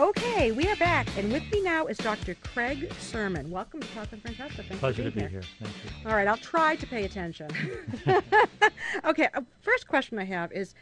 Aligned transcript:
Okay, 0.00 0.50
we 0.50 0.66
are 0.66 0.76
back, 0.76 1.06
and 1.18 1.30
with 1.30 1.42
me 1.52 1.60
now 1.60 1.84
is 1.84 1.98
Dr. 1.98 2.34
Craig 2.36 2.90
Surman. 2.98 3.50
Welcome 3.50 3.80
to 3.80 3.88
Talk 3.88 4.10
with 4.10 4.22
Francesca. 4.22 4.62
Thanks 4.62 4.78
Pleasure 4.78 5.02
for 5.02 5.10
to 5.10 5.14
be 5.14 5.20
being 5.20 5.30
here. 5.30 5.42
Thank 5.62 5.74
you. 5.74 6.08
All 6.08 6.16
right, 6.16 6.26
I'll 6.26 6.38
try 6.38 6.74
to 6.76 6.86
pay 6.86 7.04
attention. 7.04 7.50
okay, 9.04 9.28
uh, 9.34 9.42
first 9.60 9.86
question 9.86 10.18
I 10.18 10.24
have 10.24 10.52
is 10.52 10.74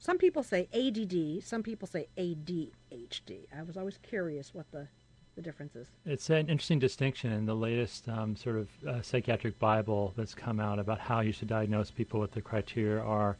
some 0.00 0.18
people 0.18 0.42
say 0.42 0.68
ADD, 0.74 1.44
some 1.44 1.62
people 1.62 1.86
say 1.86 2.08
ADHD. 2.18 3.46
I 3.56 3.62
was 3.62 3.76
always 3.76 4.00
curious 4.02 4.52
what 4.52 4.68
the, 4.72 4.88
the 5.36 5.42
difference 5.42 5.76
is. 5.76 5.86
It's 6.04 6.28
an 6.28 6.48
interesting 6.48 6.80
distinction 6.80 7.30
in 7.30 7.46
the 7.46 7.54
latest 7.54 8.08
um, 8.08 8.34
sort 8.34 8.56
of 8.56 8.68
uh, 8.88 9.02
psychiatric 9.02 9.56
Bible 9.60 10.14
that's 10.16 10.34
come 10.34 10.58
out 10.58 10.80
about 10.80 10.98
how 10.98 11.20
you 11.20 11.30
should 11.30 11.46
diagnose 11.46 11.92
people. 11.92 12.18
What 12.18 12.32
the 12.32 12.42
criteria 12.42 13.04
are. 13.04 13.36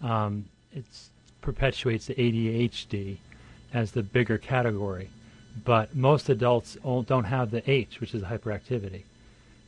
Um, 0.00 0.46
it 0.72 0.86
perpetuates 1.42 2.06
the 2.06 2.14
ADHD 2.14 3.18
as 3.72 3.92
the 3.92 4.02
bigger 4.02 4.38
category, 4.38 5.10
but 5.64 5.94
most 5.94 6.28
adults 6.28 6.76
don't 7.06 7.24
have 7.24 7.50
the 7.50 7.68
H, 7.70 8.00
which 8.00 8.14
is 8.14 8.22
hyperactivity, 8.22 9.02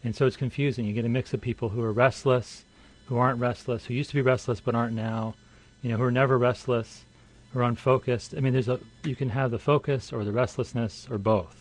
and 0.05 0.15
so 0.15 0.27
it's 0.27 0.37
confusing. 0.37 0.87
You 0.87 0.93
get 0.93 1.05
a 1.05 1.09
mix 1.09 1.35
of 1.35 1.41
people 1.41 1.69
who 1.69 1.83
are 1.83 1.93
restless, 1.93 2.65
who 3.07 3.19
aren't 3.19 3.41
restless, 3.41 3.87
who 3.87 3.95
used 3.95 4.11
to 4.11 4.17
be 4.17 4.23
restless 4.23 4.61
but 4.61 4.75
aren't 4.75 4.95
now, 4.95 5.35
you 5.83 5.91
know, 5.91 5.97
who 5.97 6.05
are 6.05 6.11
never 6.11 6.39
restless, 6.39 7.05
who 7.53 7.61
are 7.61 7.65
unfocused. 7.65 8.35
I 8.37 8.41
mean, 8.41 8.53
there's 8.53 8.69
a 8.69 8.81
you 9.05 9.17
can 9.17 9.31
have 9.31 9.51
the 9.51 9.59
focus 9.59 10.13
or 10.13 10.25
the 10.25 10.33
restlessness 10.33 11.07
or 11.11 11.19
both, 11.19 11.57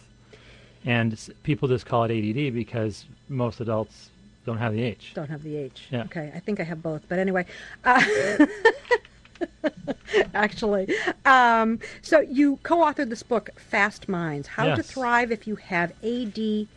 and 0.85 1.17
people 1.43 1.67
just 1.67 1.85
call 1.85 2.03
it 2.05 2.11
ADD 2.11 2.53
because 2.53 3.05
most 3.27 3.59
adults 3.59 4.09
don't 4.45 4.57
have 4.57 4.73
the 4.73 4.83
H. 4.83 5.11
Don't 5.13 5.29
have 5.29 5.43
the 5.43 5.55
H. 5.55 5.87
Yeah. 5.91 6.03
Okay, 6.03 6.31
I 6.33 6.39
think 6.39 6.59
I 6.59 6.63
have 6.63 6.81
both, 6.81 7.01
but 7.07 7.19
anyway. 7.19 7.45
Uh, 7.83 8.01
actually. 10.33 10.93
Um, 11.25 11.79
so 12.01 12.19
you 12.21 12.57
co-authored 12.63 13.09
this 13.09 13.23
book, 13.23 13.49
Fast 13.59 14.07
Minds: 14.09 14.47
How 14.47 14.65
to 14.75 14.83
Thrive 14.83 15.31
If 15.31 15.47
You 15.47 15.55
Have 15.57 15.91
ADHD, 16.03 16.67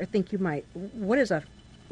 or 0.00 0.04
think 0.04 0.32
you 0.32 0.38
might. 0.38 0.64
What 0.74 1.18
is 1.18 1.30
a 1.30 1.42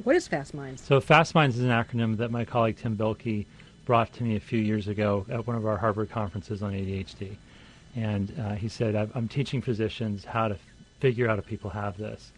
what 0.03 0.17
is 0.17 0.27
Fast 0.27 0.55
Minds? 0.55 0.83
So 0.83 1.01
Fast 1.01 1.35
Minds 1.35 1.57
is 1.57 1.65
an 1.65 1.71
acronym 1.71 2.17
that 2.17 2.31
my 2.31 2.45
colleague 2.45 2.77
Tim 2.77 2.97
Bilkey 2.97 3.47
brought 3.85 4.13
to 4.15 4.25
me 4.25 4.37
a 4.37 4.41
few 4.41 4.59
years 4.59 4.89
ago 4.89 5.27
at 5.31 5.47
one 5.47 5.57
of 5.57 5.67
our 5.67 5.77
Harvard 5.77 6.11
conferences 6.11 6.63
on 6.63 6.73
ADHD. 6.73 7.37
And 7.97 8.33
uh, 8.41 8.55
he 8.55 8.69
said, 8.69 8.97
"I've- 8.97 9.13
I'm 9.15 9.29
teaching 9.29 9.61
physicians 9.63 10.25
how 10.25 10.49
to 10.49 10.57
figure 11.01 11.29
out 11.29 11.39
if 11.39 11.47
people 11.47 11.71
have 11.71 11.97
this. 11.97 12.33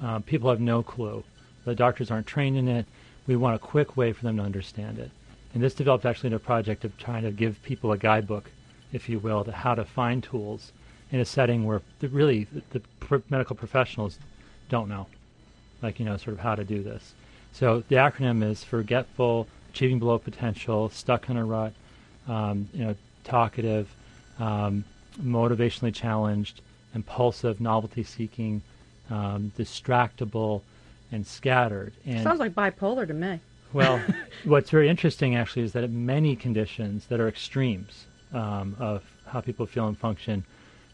Um, 0.00 0.22
people 0.22 0.48
have 0.50 0.60
no 0.60 0.82
clue. 0.82 1.24
The 1.64 1.74
doctors 1.74 2.10
aren't 2.10 2.26
trained 2.26 2.56
in 2.56 2.68
it. 2.68 2.86
We 3.26 3.36
want 3.36 3.56
a 3.56 3.58
quick 3.58 3.96
way 3.96 4.12
for 4.12 4.22
them 4.22 4.36
to 4.38 4.42
understand 4.42 4.98
it. 4.98 5.10
And 5.52 5.62
this 5.62 5.74
developed 5.74 6.06
actually 6.06 6.28
in 6.28 6.34
a 6.34 6.38
project 6.38 6.84
of 6.84 6.96
trying 6.96 7.24
to 7.24 7.30
give 7.30 7.62
people 7.62 7.92
a 7.92 7.98
guidebook, 7.98 8.50
if 8.92 9.08
you 9.08 9.18
will, 9.18 9.44
to 9.44 9.52
how 9.52 9.74
to 9.74 9.84
find 9.84 10.22
tools 10.22 10.72
in 11.10 11.20
a 11.20 11.24
setting 11.24 11.64
where 11.64 11.82
the, 11.98 12.08
really 12.08 12.44
the, 12.44 12.80
the 13.10 13.22
medical 13.28 13.56
professionals 13.56 14.18
don't 14.68 14.88
know 14.88 15.06
like 15.82 15.98
you 15.98 16.04
know 16.04 16.16
sort 16.16 16.34
of 16.34 16.40
how 16.40 16.54
to 16.54 16.64
do 16.64 16.82
this 16.82 17.14
so 17.52 17.82
the 17.88 17.96
acronym 17.96 18.42
is 18.42 18.62
forgetful 18.62 19.46
achieving 19.70 19.98
below 19.98 20.18
potential 20.18 20.88
stuck 20.88 21.28
in 21.28 21.36
a 21.36 21.44
rut 21.44 21.72
um, 22.28 22.68
you 22.72 22.84
know 22.84 22.94
talkative 23.24 23.88
um, 24.38 24.84
motivationally 25.20 25.94
challenged 25.94 26.60
impulsive 26.94 27.60
novelty 27.60 28.02
seeking 28.02 28.62
um, 29.10 29.52
distractible 29.58 30.62
and 31.12 31.26
scattered 31.26 31.92
and 32.06 32.22
Sounds 32.22 32.38
like 32.38 32.52
bipolar 32.52 33.06
to 33.06 33.14
me. 33.14 33.40
Well, 33.72 34.00
what's 34.44 34.70
very 34.70 34.88
interesting 34.88 35.36
actually 35.36 35.62
is 35.62 35.72
that 35.72 35.90
many 35.90 36.36
conditions 36.36 37.06
that 37.06 37.20
are 37.20 37.28
extremes 37.28 38.06
um, 38.32 38.76
of 38.78 39.04
how 39.26 39.40
people 39.40 39.66
feel 39.66 39.86
and 39.86 39.98
function 39.98 40.44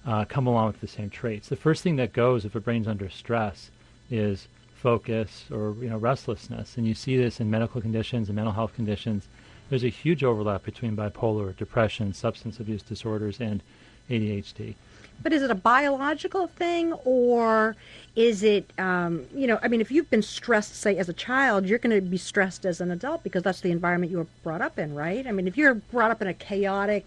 uh, 0.06 0.24
come 0.24 0.46
along 0.46 0.68
with 0.68 0.80
the 0.80 0.88
same 0.88 1.10
traits. 1.10 1.48
The 1.48 1.56
first 1.56 1.82
thing 1.82 1.96
that 1.96 2.12
goes 2.12 2.44
if 2.44 2.54
a 2.54 2.60
brain's 2.60 2.86
under 2.86 3.08
stress 3.08 3.70
is 4.10 4.48
focus 4.74 5.46
or 5.50 5.74
you 5.80 5.88
know 5.88 5.96
restlessness, 5.96 6.76
and 6.76 6.86
you 6.86 6.94
see 6.94 7.16
this 7.16 7.40
in 7.40 7.50
medical 7.50 7.80
conditions 7.80 8.28
and 8.28 8.36
mental 8.36 8.52
health 8.52 8.74
conditions. 8.74 9.26
There's 9.68 9.84
a 9.84 9.88
huge 9.88 10.22
overlap 10.22 10.62
between 10.62 10.96
bipolar, 10.96 11.56
depression, 11.56 12.14
substance 12.14 12.60
abuse 12.60 12.82
disorders, 12.82 13.40
and 13.40 13.62
ADHD. 14.08 14.76
But 15.22 15.32
is 15.32 15.42
it 15.42 15.50
a 15.50 15.56
biological 15.56 16.46
thing 16.46 16.92
or 17.04 17.76
is 18.14 18.42
it, 18.42 18.70
um, 18.78 19.26
you 19.34 19.46
know, 19.46 19.58
I 19.62 19.68
mean, 19.68 19.80
if 19.80 19.90
you've 19.90 20.08
been 20.10 20.22
stressed, 20.22 20.74
say, 20.76 20.96
as 20.96 21.08
a 21.08 21.12
child, 21.12 21.66
you're 21.66 21.78
going 21.78 21.94
to 21.94 22.00
be 22.00 22.16
stressed 22.16 22.64
as 22.64 22.80
an 22.80 22.90
adult 22.90 23.22
because 23.22 23.42
that's 23.42 23.60
the 23.60 23.70
environment 23.70 24.10
you 24.10 24.18
were 24.18 24.26
brought 24.42 24.62
up 24.62 24.78
in, 24.78 24.94
right? 24.94 25.26
I 25.26 25.32
mean, 25.32 25.46
if 25.46 25.56
you're 25.56 25.74
brought 25.74 26.10
up 26.10 26.22
in 26.22 26.28
a 26.28 26.34
chaotic, 26.34 27.04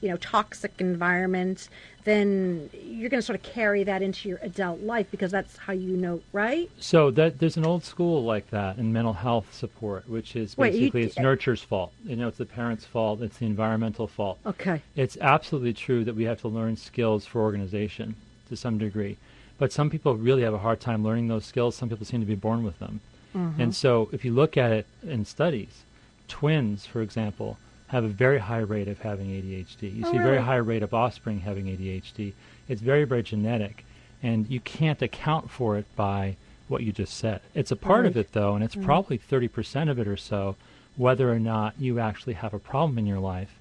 you 0.00 0.08
know, 0.08 0.16
toxic 0.16 0.72
environment, 0.78 1.68
then 2.04 2.70
you're 2.72 3.10
going 3.10 3.20
to 3.20 3.26
sort 3.26 3.38
of 3.38 3.42
carry 3.42 3.84
that 3.84 4.00
into 4.00 4.28
your 4.28 4.38
adult 4.40 4.80
life 4.80 5.06
because 5.10 5.30
that's 5.30 5.56
how 5.58 5.72
you 5.72 5.96
know, 5.96 6.20
right? 6.32 6.70
So 6.78 7.10
that 7.12 7.38
there's 7.38 7.56
an 7.56 7.66
old 7.66 7.84
school 7.84 8.24
like 8.24 8.48
that 8.50 8.78
in 8.78 8.92
mental 8.92 9.12
health 9.12 9.52
support, 9.52 10.08
which 10.08 10.34
is 10.34 10.56
Wait, 10.56 10.72
you- 10.74 10.80
basically 10.80 11.02
it's 11.04 11.18
nurture's 11.18 11.62
fault. 11.62 11.92
You 12.04 12.16
know, 12.16 12.28
it's 12.28 12.38
the 12.38 12.46
parents' 12.46 12.86
fault. 12.86 13.20
It's 13.20 13.38
the 13.38 13.46
environmental 13.46 14.06
fault. 14.06 14.38
Okay. 14.46 14.82
It's 14.96 15.18
absolutely 15.20 15.74
true 15.74 16.04
that 16.04 16.14
we 16.14 16.24
have 16.24 16.40
to 16.40 16.48
learn 16.48 16.76
skills 16.76 17.26
for 17.26 17.42
organization 17.42 18.14
to 18.48 18.56
some 18.56 18.78
degree, 18.78 19.18
but 19.58 19.72
some 19.72 19.90
people 19.90 20.16
really 20.16 20.42
have 20.42 20.54
a 20.54 20.58
hard 20.58 20.80
time 20.80 21.04
learning 21.04 21.28
those 21.28 21.44
skills. 21.44 21.76
Some 21.76 21.90
people 21.90 22.06
seem 22.06 22.20
to 22.20 22.26
be 22.26 22.34
born 22.34 22.64
with 22.64 22.78
them, 22.78 23.00
mm-hmm. 23.36 23.60
and 23.60 23.74
so 23.74 24.08
if 24.12 24.24
you 24.24 24.32
look 24.32 24.56
at 24.56 24.72
it 24.72 24.86
in 25.06 25.26
studies, 25.26 25.82
twins, 26.28 26.86
for 26.86 27.02
example, 27.02 27.58
have 27.88 28.04
a 28.04 28.08
very 28.08 28.38
high 28.38 28.58
rate 28.58 28.88
of 28.88 29.00
having 29.00 29.28
ADHD. 29.28 29.94
You 29.94 30.04
Oh, 30.06 30.12
see 30.12 30.18
a 30.18 30.22
very 30.22 30.42
high 30.42 30.56
rate 30.56 30.82
of 30.82 30.94
offspring 30.94 31.40
having 31.40 31.66
ADHD. 31.66 32.32
It's 32.68 32.82
very, 32.82 33.04
very 33.04 33.22
genetic, 33.22 33.84
and 34.22 34.48
you 34.48 34.60
can't 34.60 35.00
account 35.02 35.50
for 35.50 35.76
it 35.76 35.86
by 35.96 36.36
what 36.68 36.82
you 36.82 36.92
just 36.92 37.16
said. 37.16 37.40
It's 37.54 37.70
a 37.70 37.76
part 37.76 38.04
of 38.04 38.16
it, 38.16 38.32
though, 38.32 38.54
and 38.54 38.62
it's 38.62 38.74
mm-hmm. 38.74 38.84
probably 38.84 39.18
30% 39.18 39.90
of 39.90 39.98
it 39.98 40.06
or 40.06 40.18
so, 40.18 40.56
whether 40.96 41.32
or 41.32 41.38
not 41.38 41.74
you 41.78 41.98
actually 41.98 42.34
have 42.34 42.52
a 42.52 42.58
problem 42.58 42.98
in 42.98 43.06
your 43.06 43.20
life. 43.20 43.54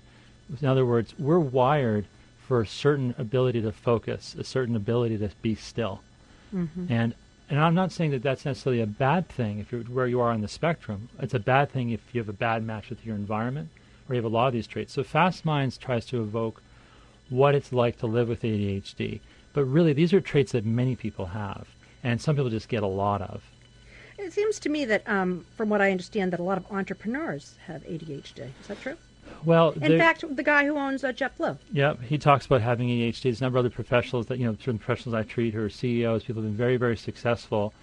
In 0.61 0.67
other 0.67 0.85
words, 0.85 1.13
we're 1.17 1.39
wired 1.39 2.05
for 2.47 2.61
a 2.61 2.67
certain 2.67 3.15
ability 3.17 3.61
to 3.61 3.71
focus, 3.71 4.35
a 4.37 4.43
certain 4.43 4.75
ability 4.75 5.17
to 5.19 5.29
be 5.41 5.55
still. 5.55 6.01
Mm-hmm. 6.53 6.85
And 6.89 7.13
and 7.49 7.61
I'm 7.61 7.75
not 7.75 7.93
saying 7.93 8.11
that 8.11 8.23
that's 8.23 8.43
necessarily 8.43 8.81
a 8.81 8.87
bad 8.87 9.29
thing 9.29 9.59
if 9.59 9.71
you're 9.71 9.83
where 9.83 10.07
you 10.07 10.19
are 10.19 10.31
on 10.31 10.41
the 10.41 10.49
spectrum. 10.49 11.07
It's 11.19 11.33
a 11.33 11.39
bad 11.39 11.71
thing 11.71 11.91
if 11.91 12.01
you 12.11 12.19
have 12.19 12.27
a 12.27 12.33
bad 12.33 12.63
match 12.63 12.89
with 12.89 13.05
your 13.05 13.15
environment 13.15 13.69
or 14.09 14.15
you 14.15 14.21
have 14.21 14.31
a 14.31 14.33
lot 14.33 14.47
of 14.47 14.53
these 14.53 14.67
traits. 14.67 14.93
So 14.93 15.03
Fast 15.03 15.45
Minds 15.45 15.77
tries 15.77 16.05
to 16.07 16.21
evoke 16.21 16.61
what 17.29 17.55
it's 17.55 17.73
like 17.73 17.97
to 17.99 18.07
live 18.07 18.29
with 18.29 18.41
ADHD. 18.41 19.19
But 19.53 19.65
really, 19.65 19.93
these 19.93 20.13
are 20.13 20.21
traits 20.21 20.51
that 20.51 20.65
many 20.65 20.95
people 20.95 21.25
have, 21.27 21.67
and 22.03 22.21
some 22.21 22.35
people 22.35 22.49
just 22.49 22.69
get 22.69 22.83
a 22.83 22.87
lot 22.87 23.21
of. 23.21 23.43
It 24.17 24.33
seems 24.33 24.59
to 24.59 24.69
me 24.69 24.85
that, 24.85 25.07
um, 25.07 25.45
from 25.55 25.69
what 25.69 25.81
I 25.81 25.91
understand, 25.91 26.33
that 26.33 26.39
a 26.39 26.43
lot 26.43 26.57
of 26.57 26.65
entrepreneurs 26.71 27.55
have 27.65 27.83
ADHD. 27.83 28.49
Is 28.61 28.67
that 28.67 28.81
true? 28.81 28.97
Well, 29.45 29.71
In 29.81 29.97
fact, 29.97 30.23
the 30.35 30.43
guy 30.43 30.65
who 30.65 30.77
owns 30.77 31.03
uh, 31.03 31.11
JetBlue. 31.11 31.57
Yeah, 31.71 31.95
he 32.01 32.17
talks 32.17 32.45
about 32.45 32.61
having 32.61 32.89
ADHD. 32.89 33.23
There's 33.23 33.41
a 33.41 33.43
number 33.43 33.59
of 33.59 33.65
other 33.65 33.73
professionals 33.73 34.27
that, 34.27 34.39
you 34.39 34.45
know, 34.45 34.53
certain 34.53 34.79
professionals 34.79 35.13
I 35.13 35.23
treat 35.23 35.53
who 35.53 35.63
are 35.63 35.69
CEOs, 35.69 36.23
people 36.23 36.41
who've 36.41 36.51
been 36.51 36.57
very, 36.57 36.77
very 36.77 36.97
successful. 36.97 37.73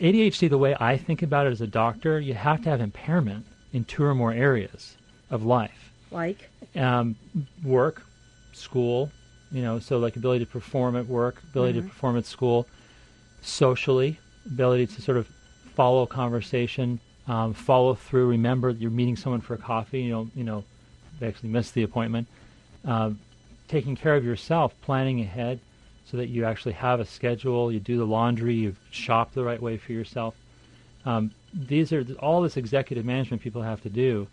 ADHD, 0.00 0.48
the 0.48 0.58
way 0.58 0.74
I 0.80 0.96
think 0.96 1.22
about 1.22 1.46
it 1.46 1.52
as 1.52 1.60
a 1.60 1.66
doctor, 1.66 2.18
you 2.18 2.34
have 2.34 2.62
to 2.62 2.70
have 2.70 2.80
impairment 2.80 3.46
in 3.72 3.84
two 3.84 4.04
or 4.04 4.14
more 4.14 4.32
areas 4.32 4.96
of 5.32 5.44
life 5.44 5.90
Like, 6.12 6.48
um, 6.76 7.16
work, 7.64 8.02
school, 8.52 9.10
you 9.50 9.62
know, 9.62 9.78
so 9.78 9.98
like 9.98 10.14
ability 10.16 10.44
to 10.44 10.50
perform 10.50 10.94
at 10.94 11.06
work, 11.06 11.42
ability 11.50 11.80
to 11.80 11.88
perform 11.88 12.16
at 12.16 12.26
school, 12.26 12.68
socially, 13.40 14.18
ability 14.46 14.86
to 14.86 15.02
sort 15.02 15.16
of 15.16 15.26
follow 15.74 16.06
conversation, 16.06 17.00
um, 17.26 17.54
follow 17.54 17.94
through. 17.94 18.28
Remember, 18.28 18.72
that 18.72 18.80
you're 18.80 18.90
meeting 18.90 19.16
someone 19.16 19.40
for 19.40 19.54
a 19.54 19.58
coffee. 19.58 20.02
You 20.02 20.10
know, 20.10 20.30
you 20.36 20.44
know, 20.44 20.64
they 21.18 21.28
actually 21.28 21.48
missed 21.48 21.74
the 21.74 21.82
appointment. 21.82 22.28
Um, 22.84 23.18
taking 23.68 23.96
care 23.96 24.16
of 24.16 24.24
yourself, 24.24 24.74
planning 24.82 25.20
ahead, 25.20 25.60
so 26.04 26.18
that 26.18 26.28
you 26.28 26.44
actually 26.44 26.72
have 26.72 27.00
a 27.00 27.06
schedule. 27.06 27.72
You 27.72 27.80
do 27.80 27.96
the 27.96 28.06
laundry. 28.06 28.54
You 28.54 28.76
shop 28.90 29.32
the 29.32 29.44
right 29.44 29.60
way 29.60 29.78
for 29.78 29.92
yourself. 29.92 30.34
Um, 31.04 31.30
these 31.54 31.92
are 31.92 32.04
all 32.20 32.42
this 32.42 32.56
executive 32.56 33.04
management 33.04 33.42
people 33.42 33.62
have 33.62 33.82
to 33.82 33.90
do 33.90 34.26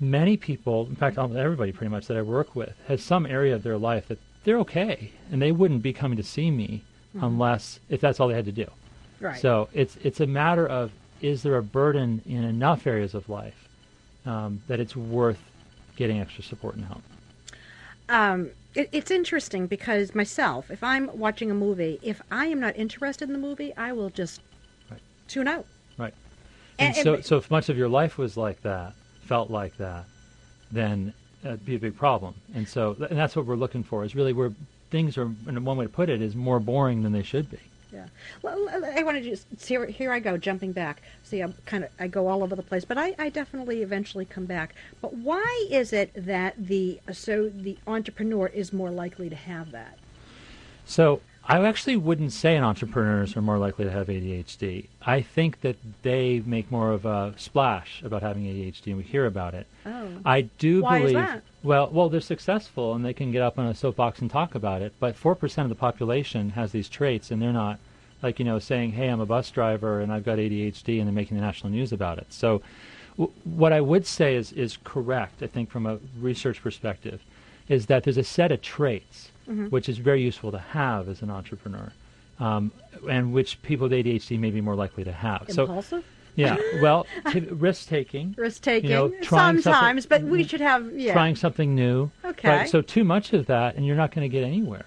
many 0.00 0.36
people, 0.36 0.86
in 0.86 0.96
fact, 0.96 1.18
almost 1.18 1.38
everybody 1.38 1.72
pretty 1.72 1.90
much 1.90 2.06
that 2.06 2.16
I 2.16 2.22
work 2.22 2.54
with, 2.54 2.74
has 2.86 3.02
some 3.02 3.26
area 3.26 3.54
of 3.54 3.62
their 3.62 3.78
life 3.78 4.08
that 4.08 4.18
they're 4.44 4.58
okay, 4.58 5.10
and 5.32 5.42
they 5.42 5.52
wouldn't 5.52 5.82
be 5.82 5.92
coming 5.92 6.16
to 6.16 6.22
see 6.22 6.50
me 6.50 6.82
unless 7.20 7.80
if 7.88 8.00
that's 8.00 8.20
all 8.20 8.28
they 8.28 8.34
had 8.34 8.44
to 8.44 8.52
do. 8.52 8.66
right. 9.20 9.40
So 9.40 9.68
it's 9.72 9.96
it's 10.04 10.20
a 10.20 10.26
matter 10.26 10.66
of 10.66 10.92
is 11.20 11.42
there 11.42 11.56
a 11.56 11.62
burden 11.62 12.22
in 12.26 12.44
enough 12.44 12.86
areas 12.86 13.14
of 13.14 13.28
life 13.28 13.68
um, 14.24 14.62
that 14.68 14.78
it's 14.78 14.94
worth 14.94 15.42
getting 15.96 16.20
extra 16.20 16.44
support 16.44 16.76
and 16.76 16.84
help. 16.84 17.02
um, 18.08 18.50
it, 18.74 18.88
it's 18.92 19.10
interesting 19.10 19.66
because 19.66 20.14
myself, 20.14 20.70
if 20.70 20.84
I'm 20.84 21.10
watching 21.18 21.50
a 21.50 21.54
movie, 21.54 21.98
if 22.02 22.20
I 22.30 22.46
am 22.46 22.60
not 22.60 22.76
interested 22.76 23.28
in 23.28 23.32
the 23.32 23.38
movie, 23.40 23.74
I 23.76 23.92
will 23.92 24.10
just 24.10 24.40
Right. 24.90 25.00
tune 25.26 25.48
out. 25.48 25.66
Right. 25.96 26.14
And- 26.78 26.94
And, 26.94 27.02
so, 27.04 27.14
and- 27.14 27.24
so 27.24 27.36
if 27.38 27.50
much 27.50 27.68
of 27.68 27.76
your 27.76 27.88
life 27.88 28.16
was 28.18 28.36
like 28.36 28.62
that, 28.62 28.92
felt 29.28 29.50
like 29.50 29.76
that, 29.76 30.06
then 30.72 31.12
that'd 31.42 31.64
be 31.64 31.76
a 31.76 31.78
big 31.78 31.96
problem. 31.96 32.34
And 32.54 32.66
so, 32.66 32.96
and 32.98 33.18
that's 33.18 33.36
what 33.36 33.44
we're 33.46 33.56
looking 33.56 33.84
for 33.84 34.04
is 34.04 34.14
really 34.14 34.32
where 34.32 34.52
things 34.90 35.18
are, 35.18 35.30
and 35.46 35.64
one 35.66 35.76
way 35.76 35.84
to 35.84 35.90
put 35.90 36.08
it 36.08 36.22
is 36.22 36.34
more 36.34 36.58
boring 36.58 37.02
than 37.02 37.12
they 37.12 37.22
should 37.22 37.50
be. 37.50 37.58
Yeah. 37.92 38.06
Well, 38.42 38.68
I 38.96 39.02
want 39.02 39.16
to 39.16 39.22
just 39.22 39.46
here. 39.66 39.86
Here 39.86 40.12
I 40.12 40.20
go, 40.20 40.36
jumping 40.36 40.72
back. 40.72 41.00
See, 41.22 41.40
I'm 41.40 41.54
kind 41.64 41.84
of 41.84 41.90
I 41.98 42.06
go 42.06 42.26
all 42.26 42.42
over 42.42 42.54
the 42.54 42.62
place, 42.62 42.84
but 42.84 42.98
I, 42.98 43.14
I 43.18 43.30
definitely 43.30 43.82
eventually 43.82 44.26
come 44.26 44.44
back. 44.44 44.74
But 45.00 45.14
why 45.14 45.66
is 45.70 45.94
it 45.94 46.10
that 46.14 46.54
the 46.58 47.00
so 47.12 47.48
the 47.48 47.78
entrepreneur 47.86 48.48
is 48.48 48.74
more 48.74 48.90
likely 48.90 49.30
to 49.30 49.36
have 49.36 49.70
that? 49.70 49.98
So 50.84 51.22
I 51.50 51.64
actually 51.66 51.96
wouldn't 51.96 52.32
say 52.32 52.58
entrepreneurs 52.58 53.34
are 53.34 53.40
more 53.40 53.56
likely 53.56 53.86
to 53.86 53.90
have 53.90 54.08
ADHD. 54.08 54.86
I 55.00 55.22
think 55.22 55.62
that 55.62 55.76
they 56.02 56.42
make 56.44 56.70
more 56.70 56.92
of 56.92 57.06
a 57.06 57.32
splash 57.38 58.02
about 58.02 58.20
having 58.20 58.44
ADHD, 58.44 58.88
and 58.88 58.98
we 58.98 59.02
hear 59.02 59.24
about 59.24 59.54
it. 59.54 59.66
Oh. 59.86 60.10
I 60.26 60.42
do 60.42 60.82
Why 60.82 60.98
believe. 60.98 61.16
is 61.16 61.22
that? 61.22 61.42
Well, 61.62 61.88
well, 61.90 62.10
they're 62.10 62.20
successful 62.20 62.94
and 62.94 63.02
they 63.02 63.14
can 63.14 63.32
get 63.32 63.40
up 63.40 63.58
on 63.58 63.64
a 63.64 63.74
soapbox 63.74 64.20
and 64.20 64.30
talk 64.30 64.54
about 64.54 64.82
it. 64.82 64.92
But 65.00 65.16
four 65.16 65.34
percent 65.34 65.64
of 65.64 65.70
the 65.70 65.80
population 65.80 66.50
has 66.50 66.72
these 66.72 66.88
traits, 66.88 67.30
and 67.30 67.40
they're 67.40 67.52
not 67.52 67.78
like 68.22 68.38
you 68.38 68.44
know 68.44 68.58
saying, 68.58 68.92
"Hey, 68.92 69.08
I'm 69.08 69.20
a 69.20 69.26
bus 69.26 69.50
driver 69.50 70.00
and 70.00 70.12
I've 70.12 70.24
got 70.24 70.38
ADHD," 70.38 70.98
and 70.98 71.06
they're 71.08 71.14
making 71.14 71.38
the 71.38 71.42
national 71.42 71.72
news 71.72 71.92
about 71.92 72.18
it. 72.18 72.26
So, 72.28 72.60
w- 73.16 73.32
what 73.44 73.72
I 73.72 73.80
would 73.80 74.06
say 74.06 74.36
is 74.36 74.52
is 74.52 74.78
correct. 74.84 75.42
I 75.42 75.46
think 75.46 75.70
from 75.70 75.86
a 75.86 75.98
research 76.20 76.62
perspective, 76.62 77.22
is 77.70 77.86
that 77.86 78.04
there's 78.04 78.18
a 78.18 78.24
set 78.24 78.52
of 78.52 78.60
traits 78.60 79.30
which 79.70 79.88
is 79.88 79.98
very 79.98 80.22
useful 80.22 80.52
to 80.52 80.58
have 80.58 81.08
as 81.08 81.22
an 81.22 81.30
entrepreneur, 81.30 81.92
um, 82.38 82.70
and 83.08 83.32
which 83.32 83.60
people 83.62 83.88
with 83.88 83.92
ADHD 83.92 84.38
may 84.38 84.50
be 84.50 84.60
more 84.60 84.74
likely 84.74 85.04
to 85.04 85.12
have. 85.12 85.46
So, 85.48 85.62
Impulsive, 85.62 86.04
yeah, 86.34 86.56
well, 86.80 87.06
t- 87.32 87.40
risk 87.40 87.88
taking, 87.88 88.34
risk 88.38 88.62
taking, 88.62 88.90
you 88.90 88.96
know, 88.96 89.12
sometimes, 89.22 90.06
but 90.06 90.22
we 90.22 90.44
should 90.44 90.60
have 90.60 90.92
yeah. 90.92 91.12
trying 91.12 91.34
something 91.36 91.74
new. 91.74 92.10
Okay. 92.24 92.48
But, 92.48 92.68
so 92.68 92.80
too 92.82 93.04
much 93.04 93.32
of 93.32 93.46
that, 93.46 93.74
and 93.76 93.86
you're 93.86 93.96
not 93.96 94.12
going 94.14 94.28
to 94.28 94.32
get 94.32 94.44
anywhere. 94.44 94.86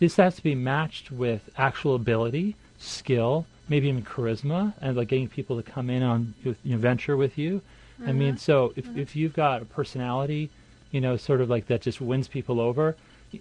This 0.00 0.16
has 0.16 0.36
to 0.36 0.42
be 0.42 0.54
matched 0.54 1.10
with 1.10 1.50
actual 1.56 1.94
ability, 1.94 2.56
skill, 2.78 3.46
maybe 3.68 3.88
even 3.88 4.04
charisma, 4.04 4.72
and 4.80 4.96
like 4.96 5.08
getting 5.08 5.28
people 5.28 5.60
to 5.60 5.62
come 5.68 5.90
in 5.90 6.02
on 6.02 6.34
you 6.42 6.54
know, 6.64 6.78
venture 6.78 7.16
with 7.16 7.36
you. 7.38 7.62
I 8.06 8.12
mean, 8.12 8.34
Mm-hmm. 8.34 8.36
so 8.38 8.72
if 8.76 8.86
if 8.96 9.16
you've 9.16 9.32
got 9.34 9.60
a 9.60 9.64
personality, 9.64 10.50
you 10.92 11.00
know, 11.00 11.16
sort 11.16 11.40
of 11.40 11.50
like 11.50 11.66
that 11.66 11.82
just 11.82 12.00
wins 12.00 12.28
people 12.28 12.60
over, 12.60 12.96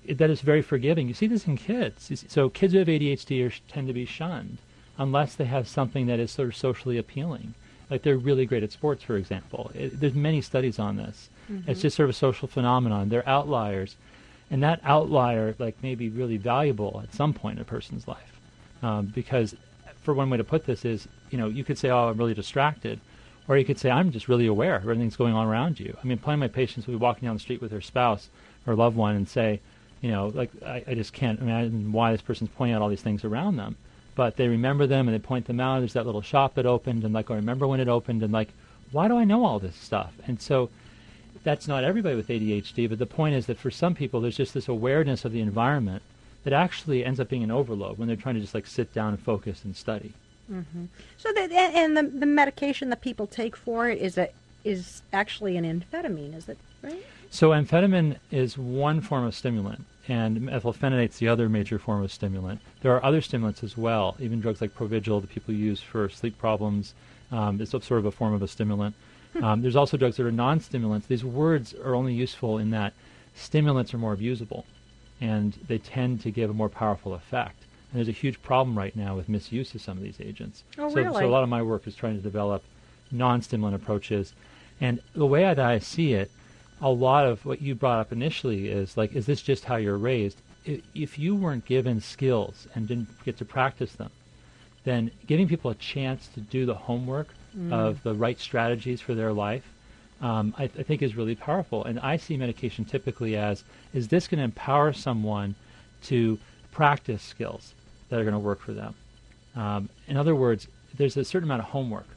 that 0.10 0.30
is 0.30 0.42
very 0.42 0.62
forgiving. 0.62 1.08
You 1.08 1.14
see 1.14 1.28
this 1.28 1.48
in 1.48 1.58
kids. 1.58 2.26
So 2.28 2.50
kids 2.50 2.74
who 2.74 2.80
have 2.80 2.88
ADHD 2.88 3.48
are, 3.48 3.54
tend 3.68 3.88
to 3.88 3.94
be 3.94 4.06
shunned 4.06 4.58
unless 4.98 5.36
they 5.36 5.46
have 5.46 5.68
something 5.68 6.08
that 6.08 6.20
is 6.20 6.32
sort 6.32 6.50
of 6.50 6.56
socially 6.56 6.98
appealing. 6.98 7.54
Like 7.90 8.04
they're 8.04 8.18
really 8.18 8.46
great 8.46 8.64
at 8.64 8.72
sports, 8.72 9.04
for 9.04 9.16
example. 9.16 9.72
It, 9.74 10.00
there's 10.00 10.14
many 10.14 10.42
studies 10.42 10.80
on 10.80 10.98
this. 10.98 11.30
It's 11.68 11.82
just 11.82 11.96
sort 11.96 12.06
of 12.06 12.10
a 12.10 12.18
social 12.18 12.48
phenomenon. 12.48 13.08
They're 13.08 13.28
outliers, 13.28 13.96
and 14.52 14.62
that 14.64 14.82
outlier 14.84 15.56
like 15.60 15.82
may 15.82 15.96
be 15.96 16.10
really 16.10 16.36
valuable 16.36 17.00
at 17.02 17.14
some 17.14 17.34
point 17.34 17.58
in 17.58 17.62
a 17.62 17.66
person's 17.66 18.06
life, 18.08 18.42
um, 18.84 19.06
because 19.16 19.56
for 20.02 20.14
one 20.14 20.30
way 20.30 20.38
to 20.38 20.44
put 20.44 20.66
this 20.66 20.84
is, 20.84 21.08
you 21.30 21.38
know, 21.38 21.48
you 21.48 21.64
could 21.64 21.78
say, 21.78 21.90
"Oh, 21.90 22.10
I'm 22.10 22.18
really 22.18 22.34
distracted," 22.34 23.00
or 23.48 23.58
you 23.58 23.64
could 23.64 23.80
say, 23.80 23.90
"I'm 23.90 24.12
just 24.12 24.28
really 24.28 24.48
aware 24.48 24.76
of 24.76 24.84
everything's 24.84 25.16
going 25.16 25.34
on 25.34 25.48
around 25.48 25.80
you." 25.80 25.96
I 26.04 26.06
mean, 26.06 26.18
plenty 26.18 26.36
of 26.36 26.40
my 26.52 26.54
patients 26.54 26.88
will 26.88 26.96
be 26.96 27.00
walking 27.00 27.28
down 27.28 27.36
the 27.36 27.40
street 27.40 27.62
with 27.62 27.72
their 27.72 27.80
spouse 27.80 28.30
or 28.66 28.76
loved 28.76 28.98
one 28.98 29.16
and 29.16 29.30
say, 29.30 29.62
you 30.02 30.12
know, 30.12 30.28
like 30.28 30.52
I, 30.66 30.84
I 30.88 30.94
just 30.94 31.14
can't 31.14 31.40
imagine 31.40 31.92
why 31.92 32.12
this 32.12 32.22
person's 32.22 32.50
pointing 32.56 32.76
out 32.76 32.82
all 32.82 32.90
these 32.90 33.02
things 33.02 33.24
around 33.24 33.58
them, 33.58 33.76
but 34.16 34.36
they 34.36 34.48
remember 34.48 34.88
them 34.88 35.08
and 35.08 35.16
they 35.16 35.26
point 35.26 35.46
them 35.46 35.60
out. 35.60 35.80
There's 35.80 35.94
that 35.94 36.06
little 36.06 36.22
shop 36.22 36.56
that 36.56 36.66
opened, 36.66 37.04
and 37.04 37.14
like 37.14 37.32
I 37.32 37.36
remember 37.36 37.68
when 37.68 37.80
it 37.80 37.88
opened, 37.88 38.24
and 38.24 38.34
like, 38.34 38.50
why 38.92 39.08
do 39.08 39.18
I 39.18 39.24
know 39.24 39.46
all 39.46 39.60
this 39.60 39.76
stuff? 39.76 40.14
And 40.26 40.42
so 40.42 40.70
that's 41.44 41.68
not 41.68 41.84
everybody 41.84 42.16
with 42.16 42.28
ADHD, 42.28 42.90
but 42.90 43.00
the 43.00 43.06
point 43.06 43.36
is 43.36 43.46
that 43.46 43.58
for 43.58 43.72
some 43.72 43.96
people, 43.96 44.22
there's 44.22 44.38
just 44.38 44.54
this 44.54 44.68
awareness 44.68 45.26
of 45.26 45.32
the 45.32 45.42
environment 45.42 46.02
that 46.44 46.54
actually 46.54 47.04
ends 47.04 47.20
up 47.20 47.30
being 47.30 47.44
an 47.44 47.52
overload 47.52 47.98
when 47.98 48.08
they're 48.08 48.18
trying 48.18 48.36
to 48.36 48.42
just 48.42 48.54
like 48.54 48.68
sit 48.68 48.94
down 48.94 49.10
and 49.10 49.20
focus 49.22 49.64
and 49.64 49.76
study. 49.76 50.14
Mm-hmm. 50.52 50.86
So 51.18 51.34
that 51.34 51.52
and 51.52 51.98
the 51.98 52.04
the 52.04 52.26
medication 52.26 52.90
that 52.90 53.02
people 53.02 53.28
take 53.28 53.56
for 53.56 53.90
it 53.90 53.98
is 53.98 54.18
a 54.18 54.30
is 54.68 55.02
actually 55.14 55.58
an 55.58 55.64
amphetamine, 55.64 56.36
is 56.36 56.50
it 56.50 56.58
right? 56.82 57.04
So 57.30 57.50
amphetamine 57.50 58.18
is 58.32 58.58
one 58.58 59.02
form 59.02 59.26
of 59.26 59.34
stimulant, 59.34 59.86
and 60.08 60.42
methylphenidate's 60.42 61.18
the 61.20 61.28
other 61.28 61.50
major 61.50 61.80
form 61.80 62.04
of 62.04 62.12
stimulant. 62.12 62.62
There 62.82 62.94
are 62.94 63.04
other 63.04 63.22
stimulants 63.22 63.64
as 63.64 63.78
well, 63.78 64.16
even 64.20 64.42
drugs 64.42 64.62
like 64.62 64.76
Provigil 64.76 65.22
that 65.22 65.30
people 65.30 65.54
use 65.54 65.82
for 65.82 66.10
sleep 66.10 66.38
problems. 66.38 66.94
Um, 67.32 67.60
it's 67.62 67.72
sort 67.72 67.92
of 67.92 68.06
a 68.06 68.12
form 68.12 68.34
of 68.34 68.42
a 68.42 68.48
stimulant. 68.48 68.96
Um, 69.42 69.62
there's 69.62 69.76
also 69.76 69.98
drugs 69.98 70.18
that 70.18 70.26
are 70.26 70.32
non-stimulants. 70.32 71.08
These 71.08 71.24
words 71.24 71.74
are 71.74 71.94
only 71.94 72.14
useful 72.14 72.58
in 72.58 72.72
that 72.72 72.94
stimulants 73.36 73.94
are 73.94 73.98
more 73.98 74.16
abusable, 74.16 74.64
and 75.22 75.54
they 75.68 75.78
tend 75.78 76.22
to 76.22 76.32
give 76.32 76.50
a 76.50 76.54
more 76.54 76.70
powerful 76.70 77.14
effect. 77.14 77.64
And 77.92 78.00
there's 78.00 78.08
a 78.08 78.20
huge 78.20 78.42
problem 78.42 78.78
right 78.78 78.96
now 78.96 79.16
with 79.16 79.30
misuse 79.30 79.76
of 79.76 79.82
some 79.82 79.98
of 79.98 80.04
these 80.04 80.20
agents. 80.20 80.64
Oh, 80.78 80.90
so, 80.90 80.96
really? 80.96 81.22
so 81.22 81.26
a 81.26 81.30
lot 81.30 81.44
of 81.44 81.50
my 81.50 81.62
work 81.62 81.88
is 81.88 81.96
trying 81.96 82.16
to 82.16 82.22
develop 82.22 82.64
non-stimulant 83.12 83.76
approaches. 83.76 84.34
And 84.80 85.02
the 85.14 85.26
way 85.26 85.42
that 85.42 85.60
I 85.60 85.80
see 85.80 86.14
it, 86.14 86.32
a 86.82 86.90
lot 86.90 87.26
of 87.26 87.46
what 87.46 87.62
you 87.62 87.74
brought 87.76 88.00
up 88.00 88.12
initially 88.12 88.70
is 88.70 88.98
like, 88.98 89.16
is 89.16 89.26
this 89.26 89.42
just 89.42 89.66
how 89.66 89.78
you're 89.78 89.98
raised? 89.98 90.42
If 90.94 91.18
you 91.18 91.36
weren't 91.36 91.66
given 91.66 92.02
skills 92.02 92.68
and 92.76 92.88
didn't 92.88 93.08
get 93.24 93.38
to 93.38 93.46
practice 93.46 93.94
them, 93.94 94.12
then 94.84 95.12
giving 95.26 95.48
people 95.48 95.72
a 95.72 95.76
chance 95.76 96.28
to 96.36 96.42
do 96.42 96.66
the 96.66 96.76
homework 96.76 97.30
of 97.72 98.04
the 98.04 98.14
right 98.14 98.40
strategies 98.40 99.02
for 99.02 99.16
their 99.16 99.34
life, 99.34 99.64
um, 100.22 100.54
I, 100.58 100.66
I 100.66 100.84
think 100.84 101.02
is 101.02 101.16
really 101.16 101.36
powerful. 101.36 101.84
And 101.86 102.00
I 102.00 102.18
see 102.18 102.38
medication 102.38 102.86
typically 102.86 103.36
as, 103.36 103.64
is 103.94 104.08
this 104.08 104.28
going 104.28 104.38
to 104.38 104.44
empower 104.44 104.94
someone 104.94 105.56
to 106.04 106.38
practice 106.72 107.24
skills 107.24 107.74
that 108.10 108.20
are 108.20 108.24
going 108.24 108.34
to 108.34 108.40
work 108.40 108.60
for 108.60 108.74
them? 108.74 108.94
Um, 109.56 109.90
in 110.08 110.18
other 110.18 110.36
words, 110.36 110.68
there's 110.96 111.18
a 111.18 111.26
certain 111.26 111.48
amount 111.48 111.64
of 111.64 111.70
homework 111.70 112.08